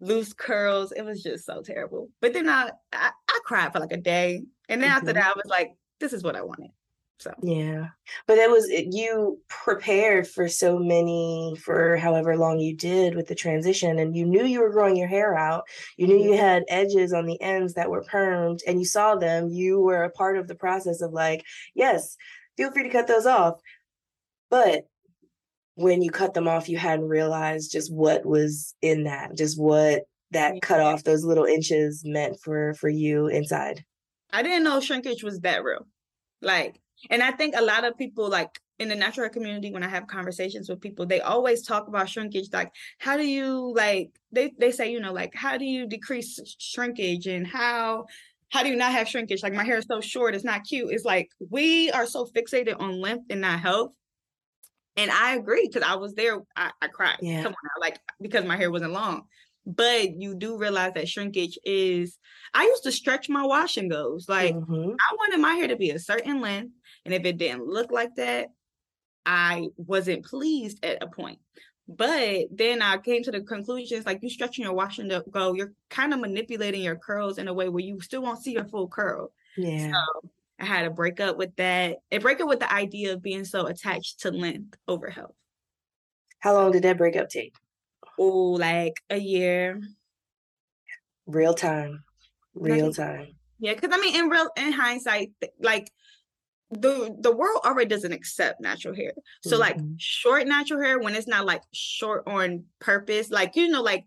[0.00, 0.92] loose curls.
[0.92, 2.08] It was just so terrible.
[2.20, 4.42] But then I, I, I cried for like a day.
[4.68, 4.96] And then mm-hmm.
[4.96, 6.70] after that, I was like, this is what I wanted.
[7.20, 7.88] So yeah,
[8.26, 13.34] but it was you prepared for so many for however long you did with the
[13.34, 15.64] transition, and you knew you were growing your hair out.
[15.98, 16.40] You knew you mm-hmm.
[16.40, 19.50] had edges on the ends that were permed, and you saw them.
[19.50, 22.16] You were a part of the process of like, yes,
[22.56, 23.60] feel free to cut those off,
[24.48, 24.86] but
[25.74, 30.04] when you cut them off, you hadn't realized just what was in that, just what
[30.30, 33.84] that cut off those little inches meant for for you inside.
[34.32, 35.86] I didn't know shrinkage was that real.
[36.40, 39.88] Like and I think a lot of people like in the natural community, when I
[39.88, 42.48] have conversations with people, they always talk about shrinkage.
[42.50, 46.40] Like, how do you like they they say, you know, like how do you decrease
[46.58, 48.06] shrinkage and how
[48.48, 49.42] how do you not have shrinkage?
[49.42, 50.90] Like my hair is so short, it's not cute.
[50.90, 53.92] It's like we are so fixated on length and not health.
[54.96, 56.38] And I agree because I was there.
[56.56, 57.18] I, I cried.
[57.20, 57.42] Yeah.
[57.42, 59.22] Come on, now, like because my hair wasn't long.
[59.66, 62.18] but you do realize that shrinkage is
[62.54, 64.28] I used to stretch my wash and goes.
[64.28, 64.90] Like mm-hmm.
[64.90, 66.72] I wanted my hair to be a certain length.
[67.10, 68.50] And if it didn't look like that,
[69.26, 71.40] I wasn't pleased at a point.
[71.88, 75.54] But then I came to the conclusion it's like you're stretching your washing and go,
[75.54, 78.64] you're kind of manipulating your curls in a way where you still won't see your
[78.64, 79.32] full curl.
[79.56, 79.90] Yeah.
[79.90, 83.22] So I had to break up with that and break up with the idea of
[83.22, 85.34] being so attached to length over health.
[86.38, 87.56] How long did that breakup take?
[88.20, 89.80] Oh, like a year.
[91.26, 92.04] Real time.
[92.54, 93.34] Real time.
[93.58, 95.90] Yeah, because I mean, in real in hindsight, like
[96.70, 99.12] the the world already doesn't accept natural hair.
[99.42, 99.60] So mm-hmm.
[99.60, 104.04] like short natural hair when it's not like short on purpose, like you know, like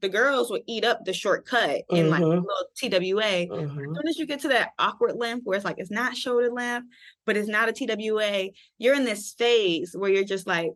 [0.00, 1.96] the girls would eat up the shortcut mm-hmm.
[1.96, 2.44] in like a little
[2.76, 2.88] TWA.
[2.90, 3.78] Mm-hmm.
[3.78, 6.50] As soon as you get to that awkward length where it's like it's not shoulder
[6.50, 6.88] length,
[7.26, 10.70] but it's not a TWA, you're in this phase where you're just like,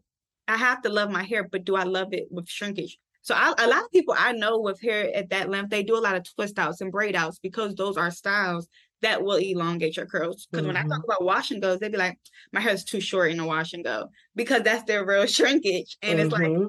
[0.46, 2.98] I have to love my hair, but do I love it with shrinkage?
[3.22, 5.98] So I, a lot of people I know with hair at that length, they do
[5.98, 8.68] a lot of twist outs and braid outs because those are styles
[9.02, 10.46] that will elongate your curls.
[10.46, 10.74] Because mm-hmm.
[10.74, 11.10] when I talk mm-hmm.
[11.10, 12.18] about wash and goes, they'd be like,
[12.52, 15.96] my hair is too short in a wash and go because that's their real shrinkage.
[16.02, 16.26] And mm-hmm.
[16.26, 16.66] it's like, mm-hmm.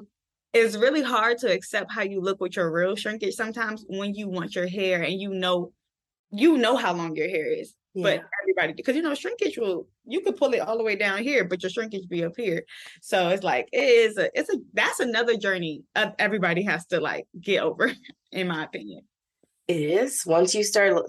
[0.52, 4.28] it's really hard to accept how you look with your real shrinkage sometimes when you
[4.28, 5.72] want your hair and you know,
[6.30, 7.74] you know how long your hair is.
[7.94, 8.02] Yeah.
[8.02, 11.24] But everybody, because you know, shrinkage will you could pull it all the way down
[11.24, 12.64] here, but your shrinkage be up here.
[13.02, 17.00] So it's like it is a it's a that's another journey of everybody has to
[17.00, 17.90] like get over,
[18.32, 19.02] in my opinion.
[19.70, 21.08] It is once you start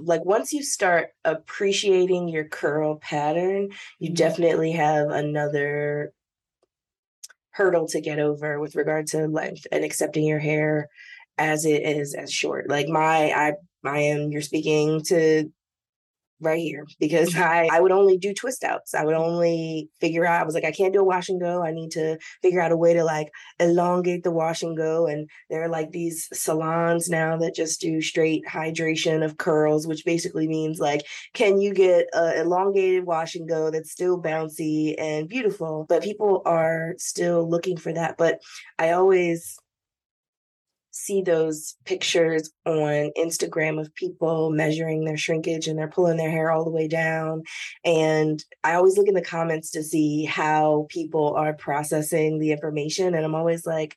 [0.00, 4.14] like once you start appreciating your curl pattern, you mm-hmm.
[4.14, 6.12] definitely have another
[7.50, 10.88] hurdle to get over with regard to length and accepting your hair
[11.36, 12.70] as it is as short.
[12.70, 15.50] Like my I I am you're speaking to
[16.40, 17.42] right here because mm-hmm.
[17.42, 18.94] I, I would only do twist outs.
[18.94, 21.62] I would only figure out, I was like, I can't do a wash and go.
[21.62, 25.06] I need to figure out a way to like elongate the wash and go.
[25.06, 30.04] And there are like these salons now that just do straight hydration of curls, which
[30.04, 35.28] basically means like, can you get a elongated wash and go that's still bouncy and
[35.28, 35.86] beautiful?
[35.88, 38.16] But people are still looking for that.
[38.16, 38.40] But
[38.78, 39.58] I always
[40.96, 46.50] see those pictures on Instagram of people measuring their shrinkage and they're pulling their hair
[46.50, 47.42] all the way down.
[47.84, 53.14] And I always look in the comments to see how people are processing the information.
[53.14, 53.94] And I'm always like,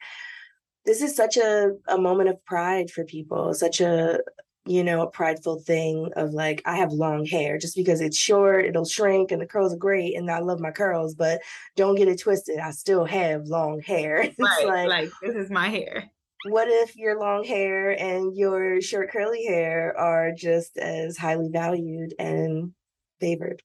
[0.85, 4.19] this is such a, a moment of pride for people, such a
[4.65, 8.65] you know, a prideful thing of like, I have long hair just because it's short,
[8.65, 11.41] it'll shrink and the curls are great and I love my curls, but
[11.75, 12.59] don't get it twisted.
[12.59, 14.21] I still have long hair.
[14.38, 16.12] It's right, like, like this is my hair
[16.45, 22.13] what if your long hair and your short curly hair are just as highly valued
[22.17, 22.73] and
[23.19, 23.62] favored?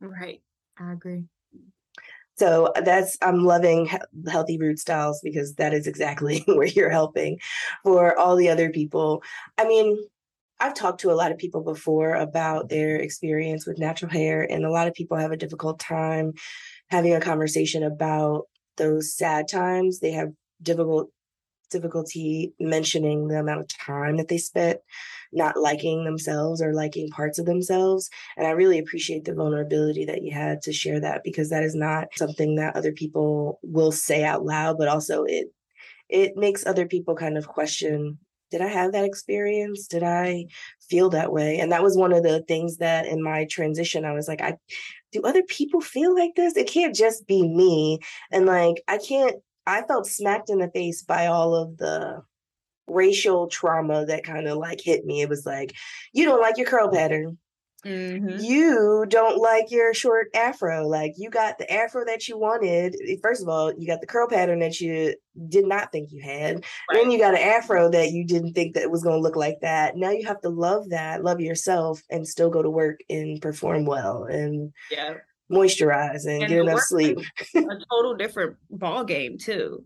[0.00, 0.42] Right.
[0.78, 1.24] I agree.
[2.36, 3.90] So uh, that's I'm loving
[4.28, 7.38] Healthy Roots Dolls because that is exactly where you're helping
[7.82, 9.22] for all the other people.
[9.56, 9.98] I mean,
[10.60, 14.64] I've talked to a lot of people before about their experience with natural hair and
[14.64, 16.32] a lot of people have a difficult time
[16.90, 18.44] having a conversation about
[18.76, 20.00] those sad times.
[20.00, 20.30] They have
[20.62, 21.10] difficult
[21.68, 24.78] difficulty mentioning the amount of time that they spent
[25.32, 28.08] not liking themselves or liking parts of themselves.
[28.36, 31.74] And I really appreciate the vulnerability that you had to share that because that is
[31.74, 35.48] not something that other people will say out loud, but also it
[36.08, 38.18] it makes other people kind of question
[38.50, 39.86] did I have that experience?
[39.86, 40.46] Did I
[40.88, 41.58] feel that way?
[41.58, 44.56] And that was one of the things that in my transition, I was like, I
[45.12, 46.56] do other people feel like this?
[46.56, 47.98] It can't just be me.
[48.30, 49.36] And like, I can't
[49.68, 52.22] I felt smacked in the face by all of the
[52.86, 55.20] racial trauma that kind of like hit me.
[55.20, 55.74] It was like,
[56.12, 57.38] you don't like your curl pattern.
[57.84, 58.40] Mm-hmm.
[58.40, 60.88] You don't like your short afro.
[60.88, 62.96] Like you got the afro that you wanted.
[63.06, 65.14] Eh, first of all, you got the curl pattern that you
[65.48, 66.56] did not think you had.
[66.56, 66.64] Right.
[66.94, 69.36] Then you got an afro that you didn't think that it was going to look
[69.36, 69.96] like that.
[69.96, 73.84] Now you have to love that, love yourself, and still go to work and perform
[73.84, 74.24] well.
[74.24, 75.14] And yeah,
[75.50, 77.18] moisturize and, and get enough sleep.
[77.54, 79.84] a total different ball game too.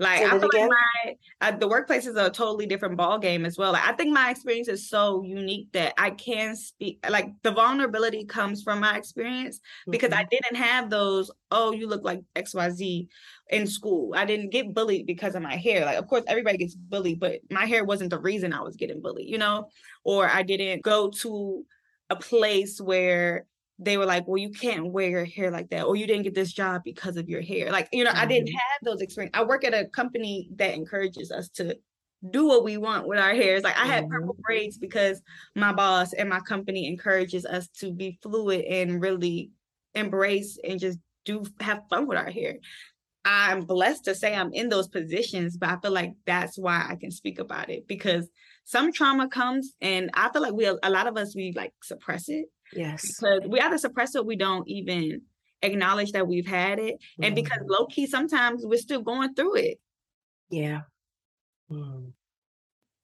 [0.00, 3.56] Like I feel like my uh, the workplace is a totally different ball game as
[3.56, 3.72] well.
[3.72, 6.98] Like, I think my experience is so unique that I can speak.
[7.08, 10.20] Like the vulnerability comes from my experience because mm-hmm.
[10.20, 11.30] I didn't have those.
[11.52, 13.08] Oh, you look like X Y Z
[13.50, 14.14] in school.
[14.16, 15.84] I didn't get bullied because of my hair.
[15.84, 19.00] Like of course everybody gets bullied, but my hair wasn't the reason I was getting
[19.00, 19.28] bullied.
[19.28, 19.68] You know,
[20.02, 21.64] or I didn't go to
[22.10, 23.46] a place where
[23.78, 26.34] they were like, well, you can't wear your hair like that, or you didn't get
[26.34, 27.72] this job because of your hair.
[27.72, 28.20] Like, you know, mm-hmm.
[28.20, 28.56] I didn't mm-hmm.
[28.56, 29.38] have those experiences.
[29.38, 31.76] I work at a company that encourages us to
[32.30, 33.62] do what we want with our hairs.
[33.62, 34.42] Like I had purple mm-hmm.
[34.42, 35.20] braids because
[35.54, 39.50] my boss and my company encourages us to be fluid and really
[39.94, 42.58] embrace and just do have fun with our hair.
[43.24, 46.96] I'm blessed to say I'm in those positions, but I feel like that's why I
[46.96, 48.28] can speak about it because
[48.64, 52.28] some trauma comes and I feel like we a lot of us we like suppress
[52.28, 52.46] it.
[52.72, 53.18] Yes.
[53.18, 55.22] Because we either suppress it, we don't even
[55.62, 56.94] acknowledge that we've had it.
[56.94, 57.24] Mm-hmm.
[57.24, 59.78] And because low key, sometimes we're still going through it.
[60.50, 60.82] Yeah.
[61.70, 62.12] Mm.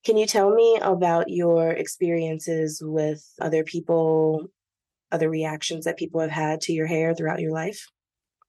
[0.05, 4.47] Can you tell me about your experiences with other people,
[5.13, 7.87] other reactions that people have had to your hair throughout your life?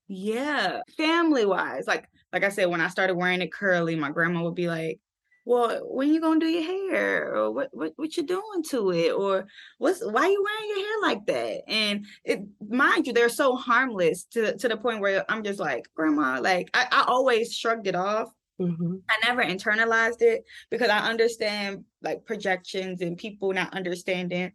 [0.07, 4.43] Yeah, family wise, like like I said, when I started wearing it curly, my grandma
[4.43, 4.99] would be like,
[5.45, 9.11] "Well, when you gonna do your hair, or what what what you doing to it,
[9.11, 9.45] or
[9.77, 14.23] what's why you wearing your hair like that?" And it, mind you, they're so harmless
[14.31, 17.95] to to the point where I'm just like, "Grandma," like I, I always shrugged it
[17.95, 18.29] off.
[18.59, 18.97] Mm-hmm.
[19.09, 24.51] I never internalized it because I understand like projections and people not understanding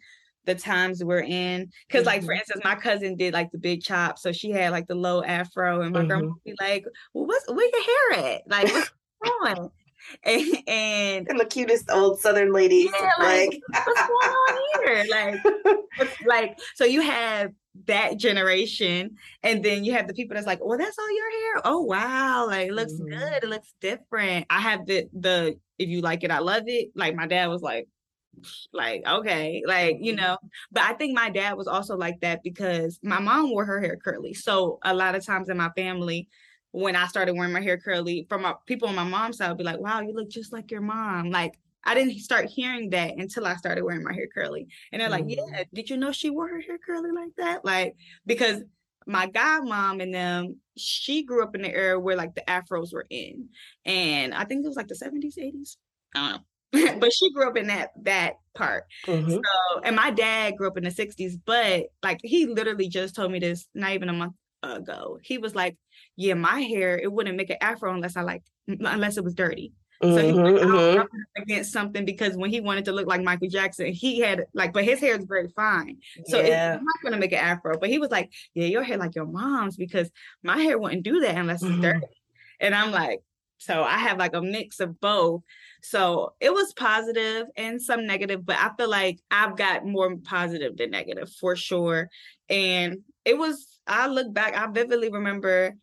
[0.46, 1.70] the times we're in.
[1.86, 2.06] Because, mm-hmm.
[2.06, 2.38] like, for mm-hmm.
[2.38, 5.82] instance, my cousin did like the big chop, so she had like the low afro,
[5.82, 6.08] and my mm-hmm.
[6.08, 8.42] grandma would be like, "Well, what's where your hair at?
[8.48, 8.90] Like, what's
[9.24, 9.70] going on?"
[10.24, 12.88] And, and, the cutest old southern lady.
[12.92, 15.04] Yeah, like, like what's going on here?
[15.08, 17.52] Like like so you have
[17.86, 21.62] that generation and then you have the people that's like well that's all your hair?
[21.64, 22.46] Oh wow.
[22.46, 23.18] Like it looks mm-hmm.
[23.18, 23.44] good.
[23.44, 24.46] It looks different.
[24.50, 26.90] I have the the if you like it i love it.
[26.94, 27.88] Like my dad was like
[28.72, 29.62] like okay.
[29.66, 30.24] Like you mm-hmm.
[30.24, 30.38] know
[30.72, 33.96] but i think my dad was also like that because my mom wore her hair
[33.96, 34.34] curly.
[34.34, 36.28] So a lot of times in my family
[36.76, 39.58] when i started wearing my hair curly from my people on my mom's side would
[39.58, 43.16] be like wow you look just like your mom like i didn't start hearing that
[43.16, 45.26] until i started wearing my hair curly and they're mm-hmm.
[45.28, 47.94] like yeah did you know she wore her hair curly like that like
[48.26, 48.62] because
[49.06, 53.06] my godmom and them, she grew up in the era where like the afros were
[53.08, 53.48] in.
[53.84, 55.76] And I think it was like the 70s, 80s.
[56.14, 56.42] I don't know.
[56.98, 58.84] but she grew up in that that part.
[59.06, 59.30] Mm-hmm.
[59.30, 63.30] So, and my dad grew up in the 60s, but like he literally just told
[63.30, 65.18] me this not even a month ago.
[65.22, 65.76] He was like,
[66.16, 69.72] "Yeah, my hair it wouldn't make an afro unless I like unless it was dirty."
[70.02, 71.42] So mm-hmm, he was like, mm-hmm.
[71.42, 74.84] against something because when he wanted to look like Michael Jackson, he had like, but
[74.84, 75.98] his hair is very fine.
[76.26, 76.74] So yeah.
[76.74, 77.78] it's not gonna make an afro.
[77.78, 80.10] But he was like, Yeah, your hair like your mom's because
[80.42, 81.80] my hair wouldn't do that unless it's mm-hmm.
[81.80, 82.06] dirty.
[82.60, 83.20] And I'm like,
[83.58, 85.42] so I have like a mix of both.
[85.82, 90.76] So it was positive and some negative, but I feel like I've got more positive
[90.76, 92.10] than negative for sure.
[92.50, 95.74] And it was, I look back, I vividly remember,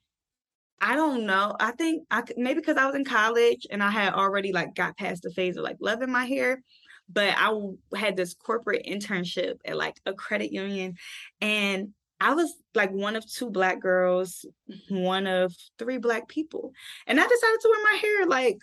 [0.84, 1.56] I don't know.
[1.60, 4.98] I think I maybe because I was in college and I had already like got
[4.98, 6.62] past the phase of like loving my hair
[7.10, 7.52] but I
[7.98, 10.96] had this corporate internship at like a credit union
[11.42, 14.46] and I was like one of two black girls,
[14.90, 16.72] one of three black people.
[17.06, 18.58] And I decided to wear my hair like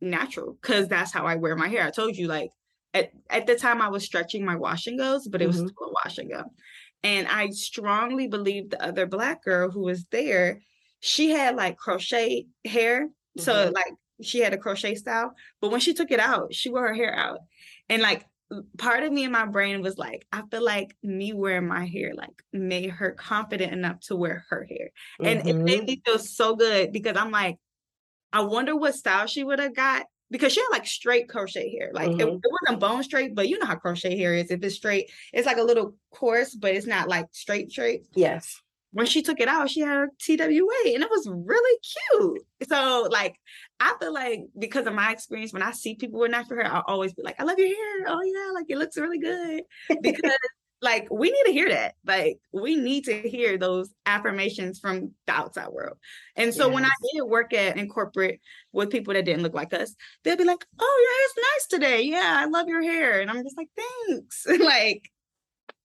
[0.00, 1.84] natural because that's how I wear my hair.
[1.84, 2.50] I told you, like
[2.94, 5.66] at, at the time I was stretching my wash and goes, but it was mm-hmm.
[5.66, 6.44] still a wash and go.
[7.02, 10.60] And I strongly believe the other black girl who was there,
[11.00, 13.06] she had like crochet hair.
[13.06, 13.42] Mm-hmm.
[13.42, 16.88] So like she had a crochet style, but when she took it out, she wore
[16.88, 17.40] her hair out.
[17.88, 18.24] And like
[18.78, 22.14] part of me in my brain was like, I feel like me wearing my hair
[22.14, 24.90] like made her confident enough to wear her hair.
[25.22, 25.48] And mm-hmm.
[25.48, 25.86] it made mm-hmm.
[25.86, 27.58] me feel so good because I'm like,
[28.32, 31.90] I wonder what style she would have got because she had like straight crochet hair.
[31.92, 32.20] Like mm-hmm.
[32.20, 34.50] it, it, wasn't bone straight, but you know how crochet hair is.
[34.50, 38.06] If it's straight, it's like a little coarse, but it's not like straight, straight.
[38.14, 38.60] Yes.
[38.92, 41.78] When she took it out, she had a TWA and it was really
[42.10, 42.42] cute.
[42.68, 43.36] So, like,
[43.80, 46.82] I feel like because of my experience, when I see people with natural hair, I
[46.86, 48.06] always be like, I love your hair.
[48.08, 49.62] Oh, yeah, like it looks really good.
[50.02, 50.32] Because
[50.80, 55.32] like we need to hear that like we need to hear those affirmations from the
[55.32, 55.96] outside world
[56.36, 56.74] and so yes.
[56.74, 58.40] when i did work at in corporate
[58.72, 62.02] with people that didn't look like us they'll be like oh your hair's nice today
[62.02, 65.10] yeah i love your hair and i'm just like thanks like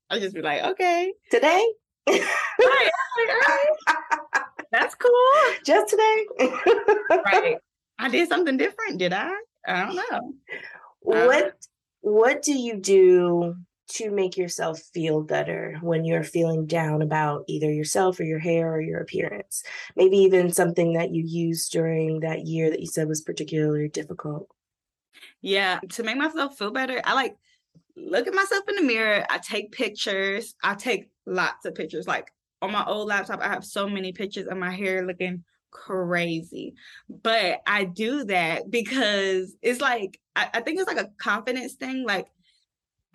[0.10, 1.66] i'll just be like okay today
[2.08, 2.92] right,
[4.72, 5.12] that's cool.
[5.66, 6.26] Just today.
[7.10, 7.58] Right.
[8.00, 9.32] I did something different did i?
[9.68, 10.34] I don't know.
[11.02, 11.50] What uh,
[12.02, 13.56] what do you do
[13.94, 18.74] to make yourself feel better when you're feeling down about either yourself or your hair
[18.74, 19.64] or your appearance.
[19.96, 24.50] Maybe even something that you used during that year that you said was particularly difficult.
[25.42, 27.36] Yeah, to make myself feel better, I like
[27.96, 29.26] look at myself in the mirror.
[29.30, 30.56] I take pictures.
[30.64, 32.08] I take lots of pictures.
[32.08, 32.28] Like
[32.62, 36.76] on my old laptop, I have so many pictures of my hair looking crazy.
[37.10, 42.06] But I do that because it's like, I, I think it's like a confidence thing.
[42.06, 42.28] Like,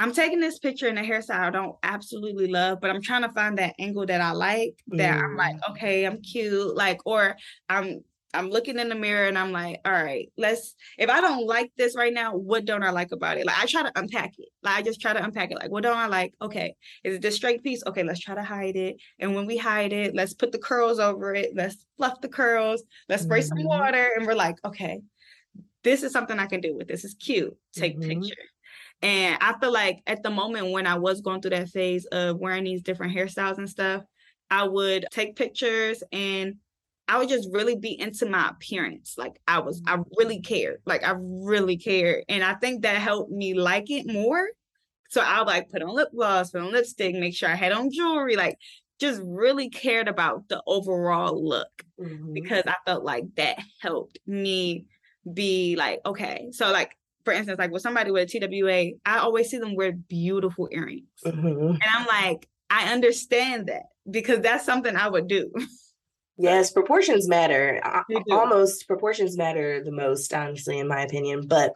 [0.00, 3.30] I'm taking this picture in a hairstyle I don't absolutely love, but I'm trying to
[3.30, 4.78] find that angle that I like.
[4.88, 5.24] That mm.
[5.24, 7.36] I'm like, okay, I'm cute, like, or
[7.68, 8.04] I'm
[8.34, 11.72] I'm looking in the mirror and I'm like, all right, let's if I don't like
[11.76, 13.46] this right now, what don't I like about it?
[13.46, 14.48] Like I try to unpack it.
[14.62, 15.58] Like I just try to unpack it.
[15.58, 16.34] Like, what don't I like?
[16.42, 16.74] Okay,
[17.04, 17.82] is it this straight piece?
[17.86, 18.96] Okay, let's try to hide it.
[19.18, 21.52] And when we hide it, let's put the curls over it.
[21.54, 22.82] Let's fluff the curls.
[23.08, 23.58] Let's spray mm-hmm.
[23.58, 24.10] some water.
[24.16, 25.00] And we're like, okay,
[25.82, 26.88] this is something I can do with.
[26.88, 27.56] This is cute.
[27.74, 28.20] Take mm-hmm.
[28.20, 28.42] picture.
[29.00, 32.38] And I feel like at the moment when I was going through that phase of
[32.38, 34.02] wearing these different hairstyles and stuff,
[34.50, 36.56] I would take pictures and
[37.08, 39.14] I would just really be into my appearance.
[39.16, 40.82] Like I was, I really cared.
[40.84, 42.24] Like I really cared.
[42.28, 44.46] And I think that helped me like it more.
[45.08, 47.72] So I would like put on lip gloss, put on lipstick, make sure I had
[47.72, 48.58] on jewelry, like
[49.00, 52.34] just really cared about the overall look mm-hmm.
[52.34, 54.84] because I felt like that helped me
[55.32, 56.48] be like, okay.
[56.52, 56.94] So like
[57.24, 61.08] for instance, like with somebody with a TWA, I always see them wear beautiful earrings.
[61.24, 61.70] Mm-hmm.
[61.70, 65.52] And I'm like, I understand that because that's something I would do.
[66.38, 67.82] Yes, proportions matter.
[68.30, 71.46] Almost proportions matter the most, honestly, in my opinion.
[71.46, 71.74] But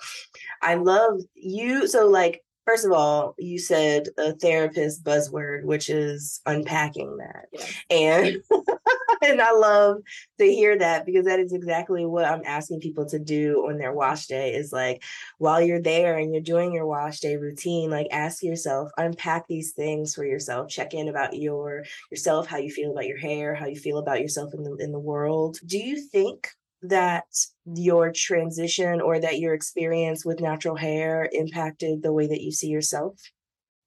[0.61, 1.89] I love you.
[1.89, 7.47] So, like, first of all, you said a therapist buzzword, which is unpacking that.
[7.53, 7.67] Yeah.
[7.91, 8.37] And
[9.27, 9.99] and I love
[10.39, 13.93] to hear that because that is exactly what I'm asking people to do on their
[13.93, 15.03] wash day is like
[15.39, 19.73] while you're there and you're doing your wash day routine, like ask yourself, unpack these
[19.73, 23.67] things for yourself, check in about your yourself, how you feel about your hair, how
[23.67, 25.59] you feel about yourself in the in the world.
[25.65, 26.51] Do you think
[26.83, 27.25] that
[27.65, 32.69] your transition or that your experience with natural hair impacted the way that you see
[32.69, 33.21] yourself?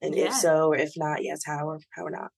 [0.01, 0.27] And yeah.
[0.27, 2.31] if so, or if not, yes, how or how or not?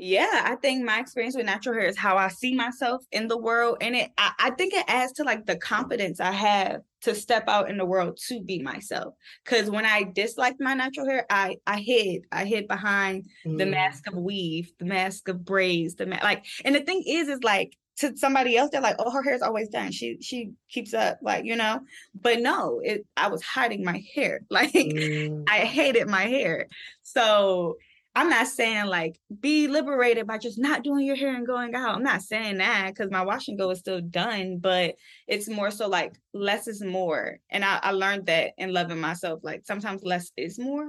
[0.00, 3.36] Yeah, I think my experience with natural hair is how I see myself in the
[3.36, 3.78] world.
[3.80, 7.48] And it I, I, think it adds to like the confidence I have to step
[7.48, 9.14] out in the world to be myself.
[9.44, 12.22] Cause when I disliked my natural hair, I I hid.
[12.30, 13.58] I hid behind mm.
[13.58, 17.26] the mask of weave, the mask of braids, the ma- like and the thing is
[17.26, 19.90] is like to somebody else, they're like, oh, her hair's always done.
[19.90, 21.80] She she keeps up, like, you know.
[22.14, 24.40] But no, it I was hiding my hair.
[24.50, 25.44] Like mm.
[25.48, 26.68] I hated my hair.
[27.02, 27.76] So
[28.18, 31.94] I'm not saying like be liberated by just not doing your hair and going out.
[31.94, 34.96] I'm not saying that because my wash and go is still done, but
[35.28, 37.38] it's more so like less is more.
[37.48, 39.44] And I, I learned that in loving myself.
[39.44, 40.88] Like sometimes less is more.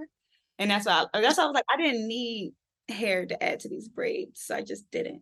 [0.57, 2.53] And that's why I, that's why I was like, I didn't need
[2.88, 4.41] hair to add to these braids.
[4.41, 5.21] So I just didn't.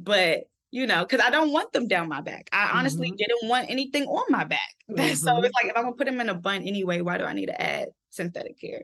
[0.00, 2.48] But you know, because I don't want them down my back.
[2.52, 3.16] I honestly mm-hmm.
[3.16, 4.74] didn't want anything on my back.
[4.90, 5.14] Mm-hmm.
[5.14, 7.32] so it's like if I'm gonna put them in a bun anyway, why do I
[7.32, 8.82] need to add synthetic hair?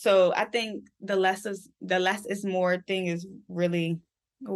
[0.00, 3.98] So I think the less is the less is more thing is really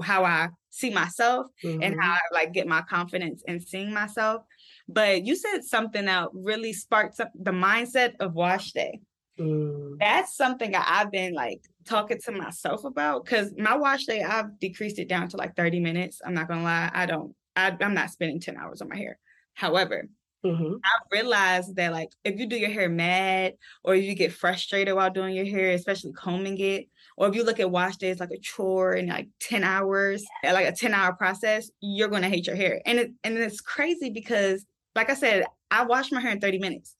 [0.02, 1.82] how I see myself mm-hmm.
[1.82, 2.12] and how.
[2.12, 4.40] I like get my confidence in seeing myself.
[4.88, 9.00] But you said something that really sparked up the mindset of wash day.
[9.38, 9.98] Mm.
[10.00, 14.58] That's something that I've been like talking to myself about because my wash day, I've
[14.58, 16.22] decreased it down to like 30 minutes.
[16.24, 19.18] I'm not gonna lie, I don't, I, I'm not spending 10 hours on my hair.
[19.52, 20.08] However,
[20.44, 20.74] mm-hmm.
[20.84, 24.94] I realized that like if you do your hair mad or if you get frustrated
[24.94, 28.30] while doing your hair, especially combing it, or if you look at wash days like
[28.30, 32.56] a chore and like 10 hours, like a 10 hour process, you're gonna hate your
[32.56, 32.80] hair.
[32.86, 34.64] And it and it's crazy because
[34.94, 36.96] like I said, I wash my hair in 30 minutes.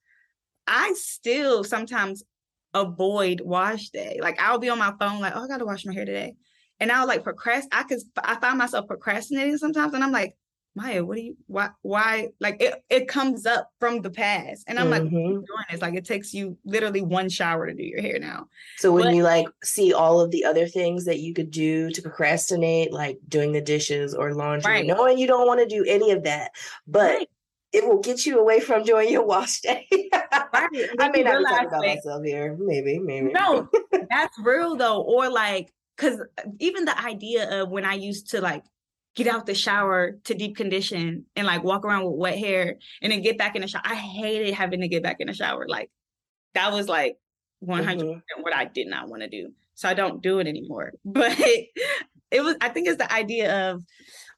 [0.67, 2.25] I still sometimes
[2.73, 4.19] avoid wash day.
[4.21, 6.35] Like I'll be on my phone, like, oh, I gotta wash my hair today.
[6.81, 7.75] And I'll like procrastinate.
[7.75, 10.37] I could I find myself procrastinating sometimes, and I'm like,
[10.77, 14.65] Maya, what do you why why like it, it comes up from the past.
[14.67, 15.05] And I'm mm-hmm.
[15.05, 15.83] like, doing this?
[15.83, 18.49] Like it takes you literally one shower to do your hair now.
[18.79, 21.91] So when but, you like see all of the other things that you could do
[21.91, 24.87] to procrastinate, like doing the dishes or laundry, right.
[24.87, 26.51] knowing you don't want to do any of that,
[26.87, 27.29] but right
[27.75, 29.85] it will get you away from doing your wash day.
[30.13, 32.57] I may not be talking about myself here.
[32.57, 33.33] Maybe, maybe.
[33.33, 33.69] No,
[34.11, 35.03] that's real though.
[35.03, 36.21] Or like, because
[36.61, 38.63] even the idea of when I used to like
[39.15, 43.13] get out the shower to deep condition and like walk around with wet hair and
[43.13, 43.83] then get back in the shower.
[43.85, 45.67] I hated having to get back in the shower.
[45.69, 45.91] Like
[46.55, 47.17] that was like
[47.61, 48.43] 100 mm-hmm.
[48.43, 49.53] what I did not want to do.
[49.75, 50.93] So I don't do it anymore.
[51.05, 53.83] But it was, I think it's the idea of,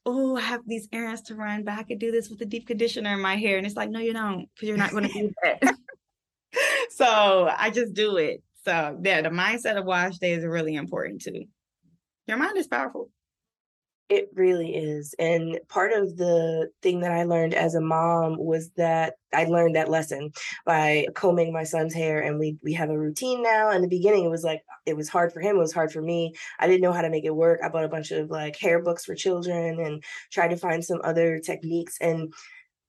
[0.04, 2.66] oh, I have these errands to run, but I could do this with a deep
[2.66, 3.56] conditioner in my hair.
[3.56, 5.62] And it's like, no, you don't, because you're not going to do that.
[6.90, 8.42] so I just do it.
[8.64, 11.44] So yeah, the mindset of wash day is really important too.
[12.26, 13.10] Your mind is powerful.
[14.08, 15.16] It really is.
[15.18, 19.74] And part of the thing that I learned as a mom was that I learned
[19.74, 20.30] that lesson
[20.64, 23.72] by combing my son's hair and we we have a routine now.
[23.72, 26.02] In the beginning it was like it was hard for him, it was hard for
[26.02, 26.34] me.
[26.60, 27.58] I didn't know how to make it work.
[27.64, 31.00] I bought a bunch of like hair books for children and tried to find some
[31.02, 32.32] other techniques and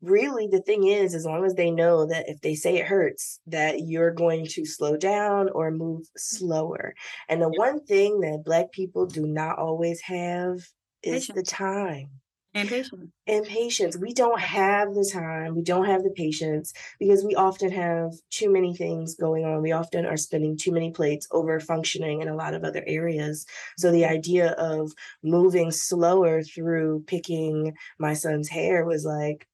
[0.02, 3.40] really the thing is as long as they know that if they say it hurts
[3.48, 6.94] that you're going to slow down or move slower
[7.30, 10.60] and the one thing that black people do not always have
[11.04, 12.10] is the time.
[12.54, 13.12] And patience.
[13.28, 13.98] And patience.
[13.98, 15.54] We don't have the time.
[15.54, 19.62] We don't have the patience because we often have too many things going on.
[19.62, 23.46] We often are spending too many plates over functioning in a lot of other areas.
[23.78, 24.92] So the idea of
[25.24, 29.48] moving slower through picking my son's hair was like,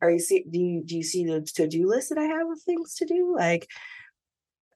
[0.00, 2.60] are you see do you do you see the to-do list that I have of
[2.62, 3.34] things to do?
[3.36, 3.68] Like,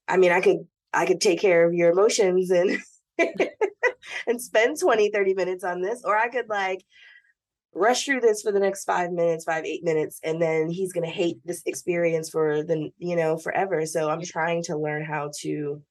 [0.09, 2.79] I mean, I could I could take care of your emotions and
[4.27, 6.85] and spend 20, 30 minutes on this, or I could like
[7.75, 11.07] rush through this for the next five minutes, five, eight minutes, and then he's gonna
[11.07, 13.87] hate this experience for the you know forever.
[13.87, 15.83] So I'm trying to learn how to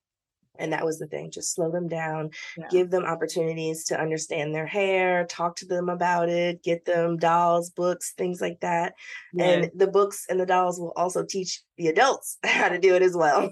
[0.59, 2.67] and that was the thing just slow them down yeah.
[2.69, 7.69] give them opportunities to understand their hair talk to them about it get them dolls
[7.69, 8.93] books things like that
[9.33, 9.45] yeah.
[9.45, 13.01] and the books and the dolls will also teach the adults how to do it
[13.01, 13.51] as well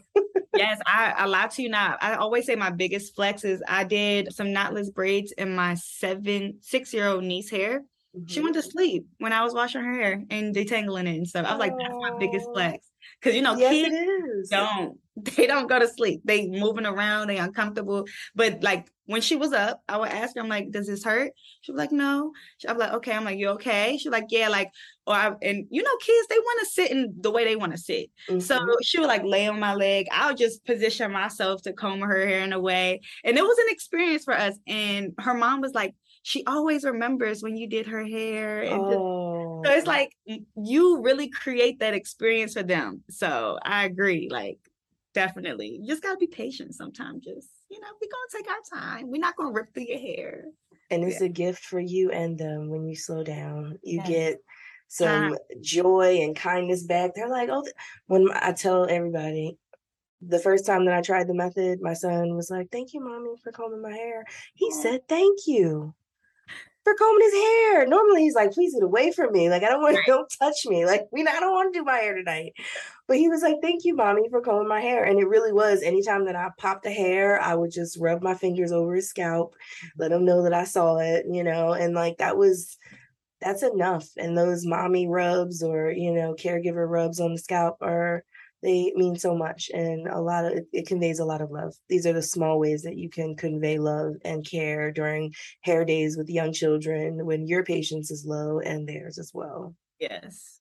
[0.56, 3.84] yes i i lie to you not i always say my biggest flex is i
[3.84, 7.84] did some knotless braids in my seven six year old niece hair
[8.16, 8.28] Mm-hmm.
[8.28, 11.45] She went to sleep when I was washing her hair and detangling it and stuff.
[11.45, 12.89] I was like, that's my biggest flex.
[13.22, 14.97] Cause you know, yes, kids don't
[15.36, 16.22] they don't go to sleep.
[16.24, 18.05] They moving around, they uncomfortable.
[18.36, 21.32] But like when she was up, I would ask her, I'm like, does this hurt?
[21.61, 22.32] She was like, no.
[22.67, 23.13] I'm like, okay.
[23.13, 23.97] I'm like, you okay?
[23.97, 24.72] She's like, yeah, like,
[25.07, 27.72] or I, and you know, kids, they want to sit in the way they want
[27.72, 28.11] to sit.
[28.30, 28.39] Mm-hmm.
[28.39, 30.07] So she would like lay on my leg.
[30.11, 33.01] I'll just position myself to comb her hair in a way.
[33.24, 34.55] And it was an experience for us.
[34.67, 38.61] And her mom was like, she always remembers when you did her hair.
[38.61, 39.61] And oh.
[39.65, 43.03] so it's like you really create that experience for them.
[43.09, 44.30] So I agree.
[44.30, 44.59] Like
[45.13, 45.80] definitely.
[45.82, 47.24] You just gotta be patient sometimes.
[47.24, 49.09] Just, you know, we're gonna take our time.
[49.09, 50.45] We're not gonna rip through your hair.
[50.91, 51.28] And it's yeah.
[51.28, 53.78] a gift for you and them when you slow down.
[53.84, 54.07] You yes.
[54.07, 54.38] get
[54.88, 57.11] some uh, joy and kindness back.
[57.13, 57.63] They're like, oh,
[58.07, 59.57] when I tell everybody,
[60.22, 63.36] the first time that I tried the method, my son was like, Thank you, mommy,
[63.43, 64.26] for combing my hair.
[64.53, 65.93] He said, Thank you
[66.90, 67.88] for combing his hair.
[67.88, 69.50] Normally he's like, please get away from me.
[69.50, 70.04] Like, I don't want right.
[70.08, 70.86] don't touch me.
[70.86, 72.54] Like, we I don't want to do my hair tonight.
[73.08, 75.04] But he was like, Thank you, mommy, for combing my hair.
[75.04, 75.82] And it really was.
[75.82, 79.56] Anytime that I popped the hair, I would just rub my fingers over his scalp,
[79.98, 82.78] let him know that I saw it, you know, and like that was
[83.42, 84.10] that's enough.
[84.18, 88.24] And those mommy rubs or, you know, caregiver rubs on the scalp are
[88.62, 91.74] they mean so much and a lot of it, conveys a lot of love.
[91.88, 96.18] These are the small ways that you can convey love and care during hair days
[96.18, 99.76] with young children when your patience is low and theirs as well.
[99.99, 100.60] Yes.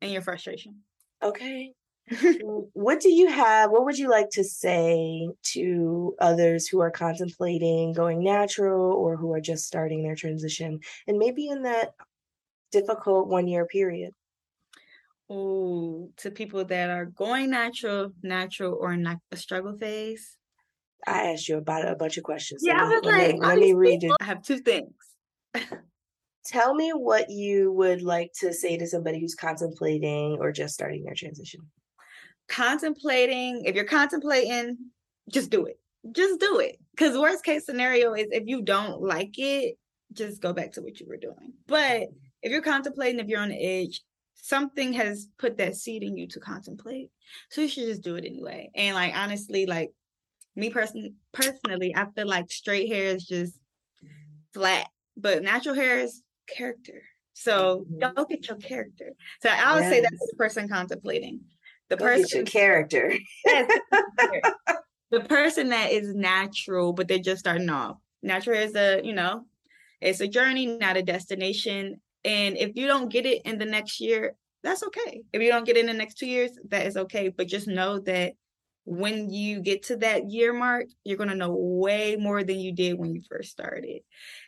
[0.00, 0.80] And your frustration.
[1.22, 1.72] Okay.
[2.74, 7.94] What do you have what would you like to say to others who are contemplating
[7.94, 11.94] going natural or who are just starting their transition and maybe in that
[12.72, 14.12] difficult one year period
[15.30, 20.36] Oh, to people that are going natural, natural, or not a struggle phase.
[21.06, 22.62] I asked you about a bunch of questions.
[22.64, 24.12] Yeah, I was like, let me read it.
[24.20, 24.92] I have two things.
[26.46, 31.04] Tell me what you would like to say to somebody who's contemplating or just starting
[31.04, 31.60] their transition.
[32.48, 34.76] Contemplating, if you're contemplating,
[35.30, 35.78] just do it.
[36.12, 36.78] Just do it.
[36.94, 39.76] Because worst case scenario is if you don't like it,
[40.12, 41.54] just go back to what you were doing.
[41.66, 42.08] But
[42.42, 44.02] if you're contemplating, if you're on the edge,
[44.44, 47.08] something has put that seed in you to contemplate.
[47.48, 48.70] So you should just do it anyway.
[48.74, 49.90] And like honestly, like
[50.54, 53.58] me personally personally, I feel like straight hair is just
[54.52, 54.86] flat,
[55.16, 57.02] but natural hair is character.
[57.32, 58.00] So mm-hmm.
[58.00, 59.12] don't get your character.
[59.40, 59.90] So I would yes.
[59.90, 61.40] say that's the person contemplating.
[61.88, 63.14] The don't person character.
[63.46, 63.78] yes,
[65.10, 67.96] the person that is natural, but they're just starting off.
[68.22, 69.46] Natural is a, you know,
[70.02, 72.02] it's a journey, not a destination.
[72.24, 75.22] And if you don't get it in the next year, that's okay.
[75.32, 77.28] If you don't get it in the next two years, that is okay.
[77.28, 78.32] But just know that
[78.86, 82.72] when you get to that year mark, you're going to know way more than you
[82.72, 84.00] did when you first started.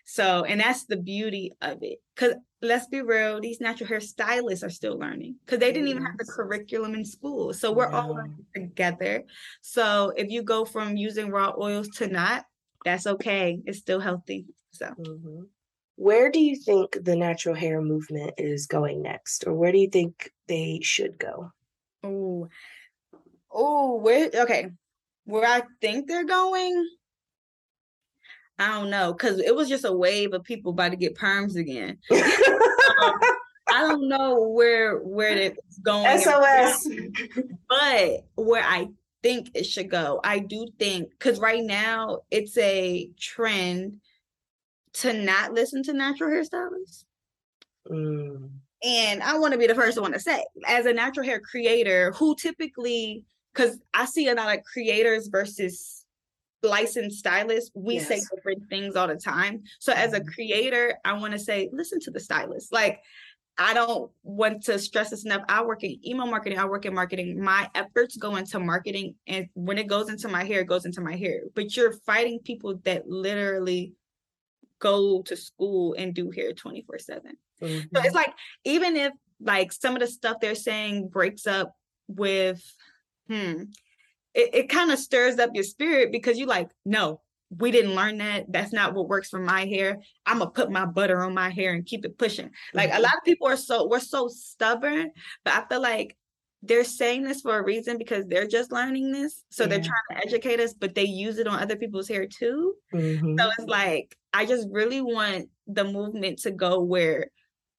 [0.05, 1.99] So, and that's the beauty of it.
[2.14, 6.05] Because let's be real, these natural hair stylists are still learning because they didn't even
[6.05, 7.55] have the curriculum in school.
[7.55, 9.24] So, we're all learning together.
[9.62, 12.45] So, if you go from using raw oils to not,
[12.85, 13.61] that's okay.
[13.64, 14.47] It's still healthy.
[14.72, 15.43] So, mm-hmm.
[15.97, 19.88] Where do you think the natural hair movement is going next, or where do you
[19.88, 21.53] think they should go?
[22.05, 22.49] Oh,
[23.51, 24.30] oh, where?
[24.34, 24.70] Okay,
[25.24, 26.86] where I think they're going,
[28.59, 31.57] I don't know, because it was just a wave of people about to get perms
[31.57, 31.99] again.
[32.11, 33.20] um,
[33.68, 36.18] I don't know where where it's going.
[36.18, 36.88] SOS.
[37.68, 38.88] But where I
[39.22, 44.01] think it should go, I do think because right now it's a trend
[45.01, 47.05] to not listen to natural hairstylists.
[47.90, 48.51] Mm.
[48.84, 52.12] And I want to be the first one to say, as a natural hair creator
[52.12, 56.05] who typically, because I see a lot of creators versus
[56.62, 58.09] licensed stylists, we yes.
[58.09, 59.62] say different things all the time.
[59.78, 60.28] So as a mm-hmm.
[60.28, 62.72] creator, I want to say, listen to the stylist.
[62.72, 63.01] Like
[63.59, 65.42] I don't want to stress this enough.
[65.49, 67.42] I work in email marketing, I work in marketing.
[67.42, 69.14] My efforts go into marketing.
[69.26, 71.42] And when it goes into my hair, it goes into my hair.
[71.55, 73.94] But you're fighting people that literally
[74.79, 77.37] go to school and do hair 24 7.
[77.62, 77.97] Mm-hmm.
[77.97, 78.33] So it's like,
[78.64, 81.74] even if like some of the stuff they're saying breaks up
[82.09, 82.62] with,
[83.29, 83.64] hmm,
[84.35, 87.20] it, it kind of stirs up your spirit because you're like, no,
[87.51, 88.47] we didn't learn that.
[88.49, 89.99] That's not what works for my hair.
[90.24, 92.51] I'm gonna put my butter on my hair and keep it pushing.
[92.74, 92.99] Like mm-hmm.
[92.99, 95.12] a lot of people are so we're so stubborn,
[95.45, 96.16] but I feel like
[96.62, 99.45] they're saying this for a reason because they're just learning this.
[99.51, 99.68] So yeah.
[99.68, 102.74] they're trying to educate us, but they use it on other people's hair too.
[102.93, 103.39] Mm-hmm.
[103.39, 107.30] So it's like I just really want the movement to go where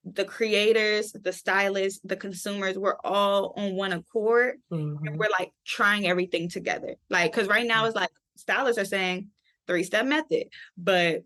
[0.03, 5.05] the creators, the stylists, the consumers, we're all on one accord mm-hmm.
[5.05, 6.95] and we're like trying everything together.
[7.11, 7.87] Like, because right now mm.
[7.87, 9.27] it's like stylists are saying
[9.67, 10.45] three step method,
[10.75, 11.21] but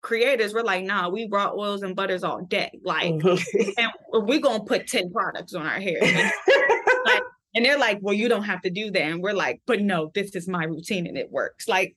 [0.00, 2.70] creators were like, nah, we raw oils and butters all day.
[2.84, 3.70] Like, mm-hmm.
[3.78, 3.90] and
[4.28, 5.98] we're going to put 10 products on our hair.
[7.04, 7.22] like,
[7.56, 9.02] and they're like, well, you don't have to do that.
[9.02, 11.66] And we're like, but no, this is my routine and it works.
[11.66, 11.96] Like,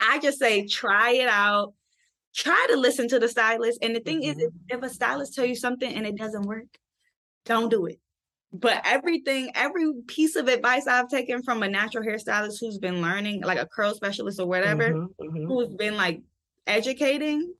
[0.00, 1.72] I just say, try it out
[2.34, 3.78] try to listen to the stylist.
[3.82, 4.38] And the thing mm-hmm.
[4.40, 6.66] is, if, if a stylist tell you something and it doesn't work,
[7.44, 8.00] don't do it.
[8.52, 13.42] But everything, every piece of advice I've taken from a natural hairstylist who's been learning,
[13.42, 15.46] like a curl specialist or whatever, mm-hmm, mm-hmm.
[15.46, 16.22] who's been like
[16.66, 17.52] educating,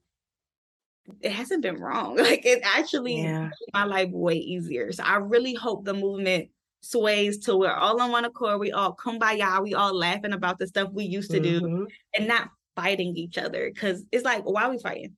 [1.21, 2.17] it hasn't been wrong.
[2.25, 3.43] Like it actually yeah.
[3.43, 4.91] made my life way easier.
[4.91, 6.49] So I really hope the movement
[6.81, 8.59] sways to we're all on one accord.
[8.59, 9.61] We all kumbaya.
[9.61, 11.83] We all laughing about the stuff we used to do mm-hmm.
[12.15, 15.15] and not fighting each other because it's like, why are we fighting?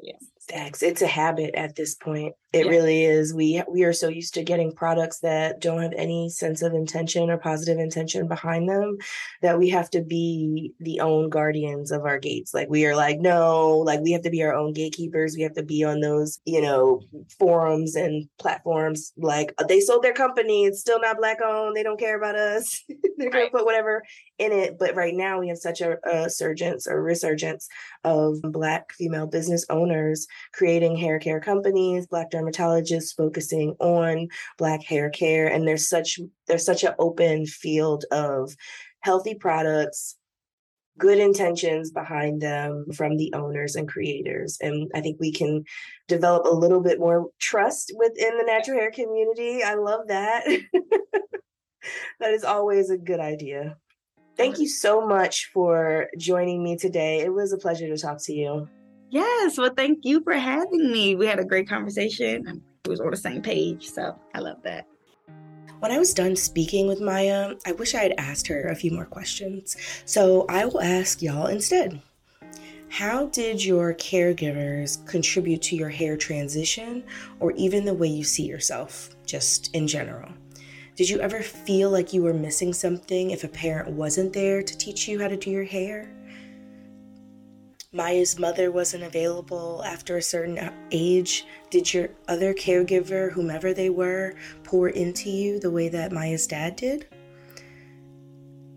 [0.00, 0.14] Yeah.
[0.48, 0.80] Stacks.
[0.80, 2.36] It's a habit at this point.
[2.52, 2.70] It yeah.
[2.70, 3.34] really is.
[3.34, 7.30] We we are so used to getting products that don't have any sense of intention
[7.30, 8.96] or positive intention behind them
[9.42, 12.54] that we have to be the own guardians of our gates.
[12.54, 15.34] Like we are like, no, like we have to be our own gatekeepers.
[15.36, 17.02] We have to be on those, you know,
[17.40, 19.12] forums and platforms.
[19.16, 21.74] Like uh, they sold their company, it's still not black owned.
[21.74, 22.84] They don't care about us.
[23.16, 24.04] They're gonna put whatever
[24.38, 24.78] in it.
[24.78, 27.68] But right now we have such a, a surgence or resurgence
[28.04, 34.28] of black female business owners creating hair care companies, black dermatologists focusing on
[34.58, 38.54] black hair care and there's such there's such an open field of
[39.00, 40.16] healthy products
[40.98, 45.62] good intentions behind them from the owners and creators and i think we can
[46.08, 49.62] develop a little bit more trust within the natural hair community.
[49.62, 50.46] I love that.
[52.20, 53.76] That is always a good idea.
[54.36, 57.20] Thank you so much for joining me today.
[57.20, 58.68] It was a pleasure to talk to you
[59.10, 59.58] Yes.
[59.58, 61.14] Well, thank you for having me.
[61.14, 62.62] We had a great conversation.
[62.84, 63.88] We was on the same page.
[63.88, 64.86] So I love that.
[65.80, 68.90] When I was done speaking with Maya, I wish I had asked her a few
[68.90, 69.76] more questions.
[70.06, 72.00] So I will ask y'all instead.
[72.88, 77.04] How did your caregivers contribute to your hair transition
[77.40, 80.30] or even the way you see yourself, just in general?
[80.94, 84.78] Did you ever feel like you were missing something if a parent wasn't there to
[84.78, 86.15] teach you how to do your hair?
[87.96, 94.34] Maya's mother wasn't available after a certain age, did your other caregiver, whomever they were,
[94.64, 97.06] pour into you the way that Maya's dad did?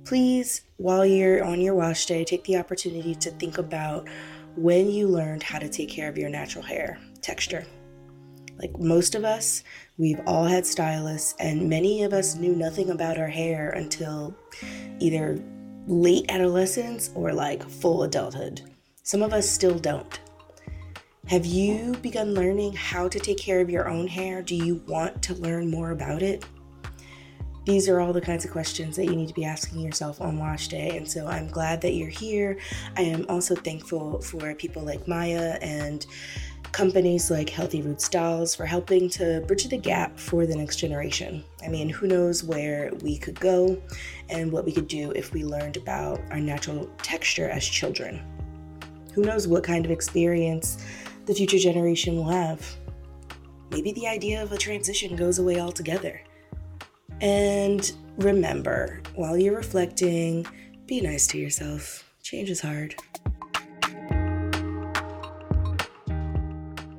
[0.05, 4.07] Please, while you're on your wash day, take the opportunity to think about
[4.55, 7.65] when you learned how to take care of your natural hair texture.
[8.57, 9.65] Like most of us,
[9.97, 14.33] we've all had stylists, and many of us knew nothing about our hair until
[14.99, 15.43] either
[15.87, 18.61] late adolescence or like full adulthood.
[19.09, 20.19] Some of us still don't.
[21.29, 24.43] Have you begun learning how to take care of your own hair?
[24.43, 26.45] Do you want to learn more about it?
[27.65, 30.37] These are all the kinds of questions that you need to be asking yourself on
[30.37, 30.95] wash day.
[30.95, 32.59] And so I'm glad that you're here.
[32.97, 36.05] I am also thankful for people like Maya and
[36.71, 41.43] companies like Healthy Roots Dolls for helping to bridge the gap for the next generation.
[41.65, 43.81] I mean, who knows where we could go
[44.29, 48.23] and what we could do if we learned about our natural texture as children.
[49.13, 50.83] Who knows what kind of experience
[51.25, 52.65] the future generation will have?
[53.71, 56.21] Maybe the idea of a transition goes away altogether.
[57.21, 60.45] And remember, while you're reflecting,
[60.85, 62.09] be nice to yourself.
[62.23, 62.95] Change is hard.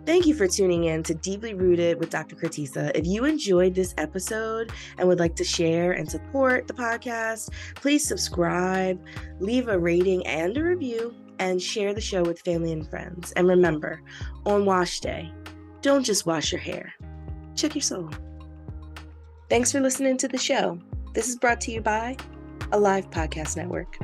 [0.07, 2.35] Thank you for tuning in to Deeply Rooted with Dr.
[2.35, 2.91] Kratisa.
[2.97, 8.05] If you enjoyed this episode and would like to share and support the podcast, please
[8.05, 9.01] subscribe,
[9.39, 13.33] leave a rating and a review, and share the show with family and friends.
[13.33, 14.01] And remember,
[14.47, 15.33] on wash day,
[15.81, 16.95] don't just wash your hair,
[17.57, 18.11] check your soul.
[19.49, 20.79] Thanks for listening to the show.
[21.15, 22.17] This is brought to you by
[22.71, 23.97] Alive Podcast Network.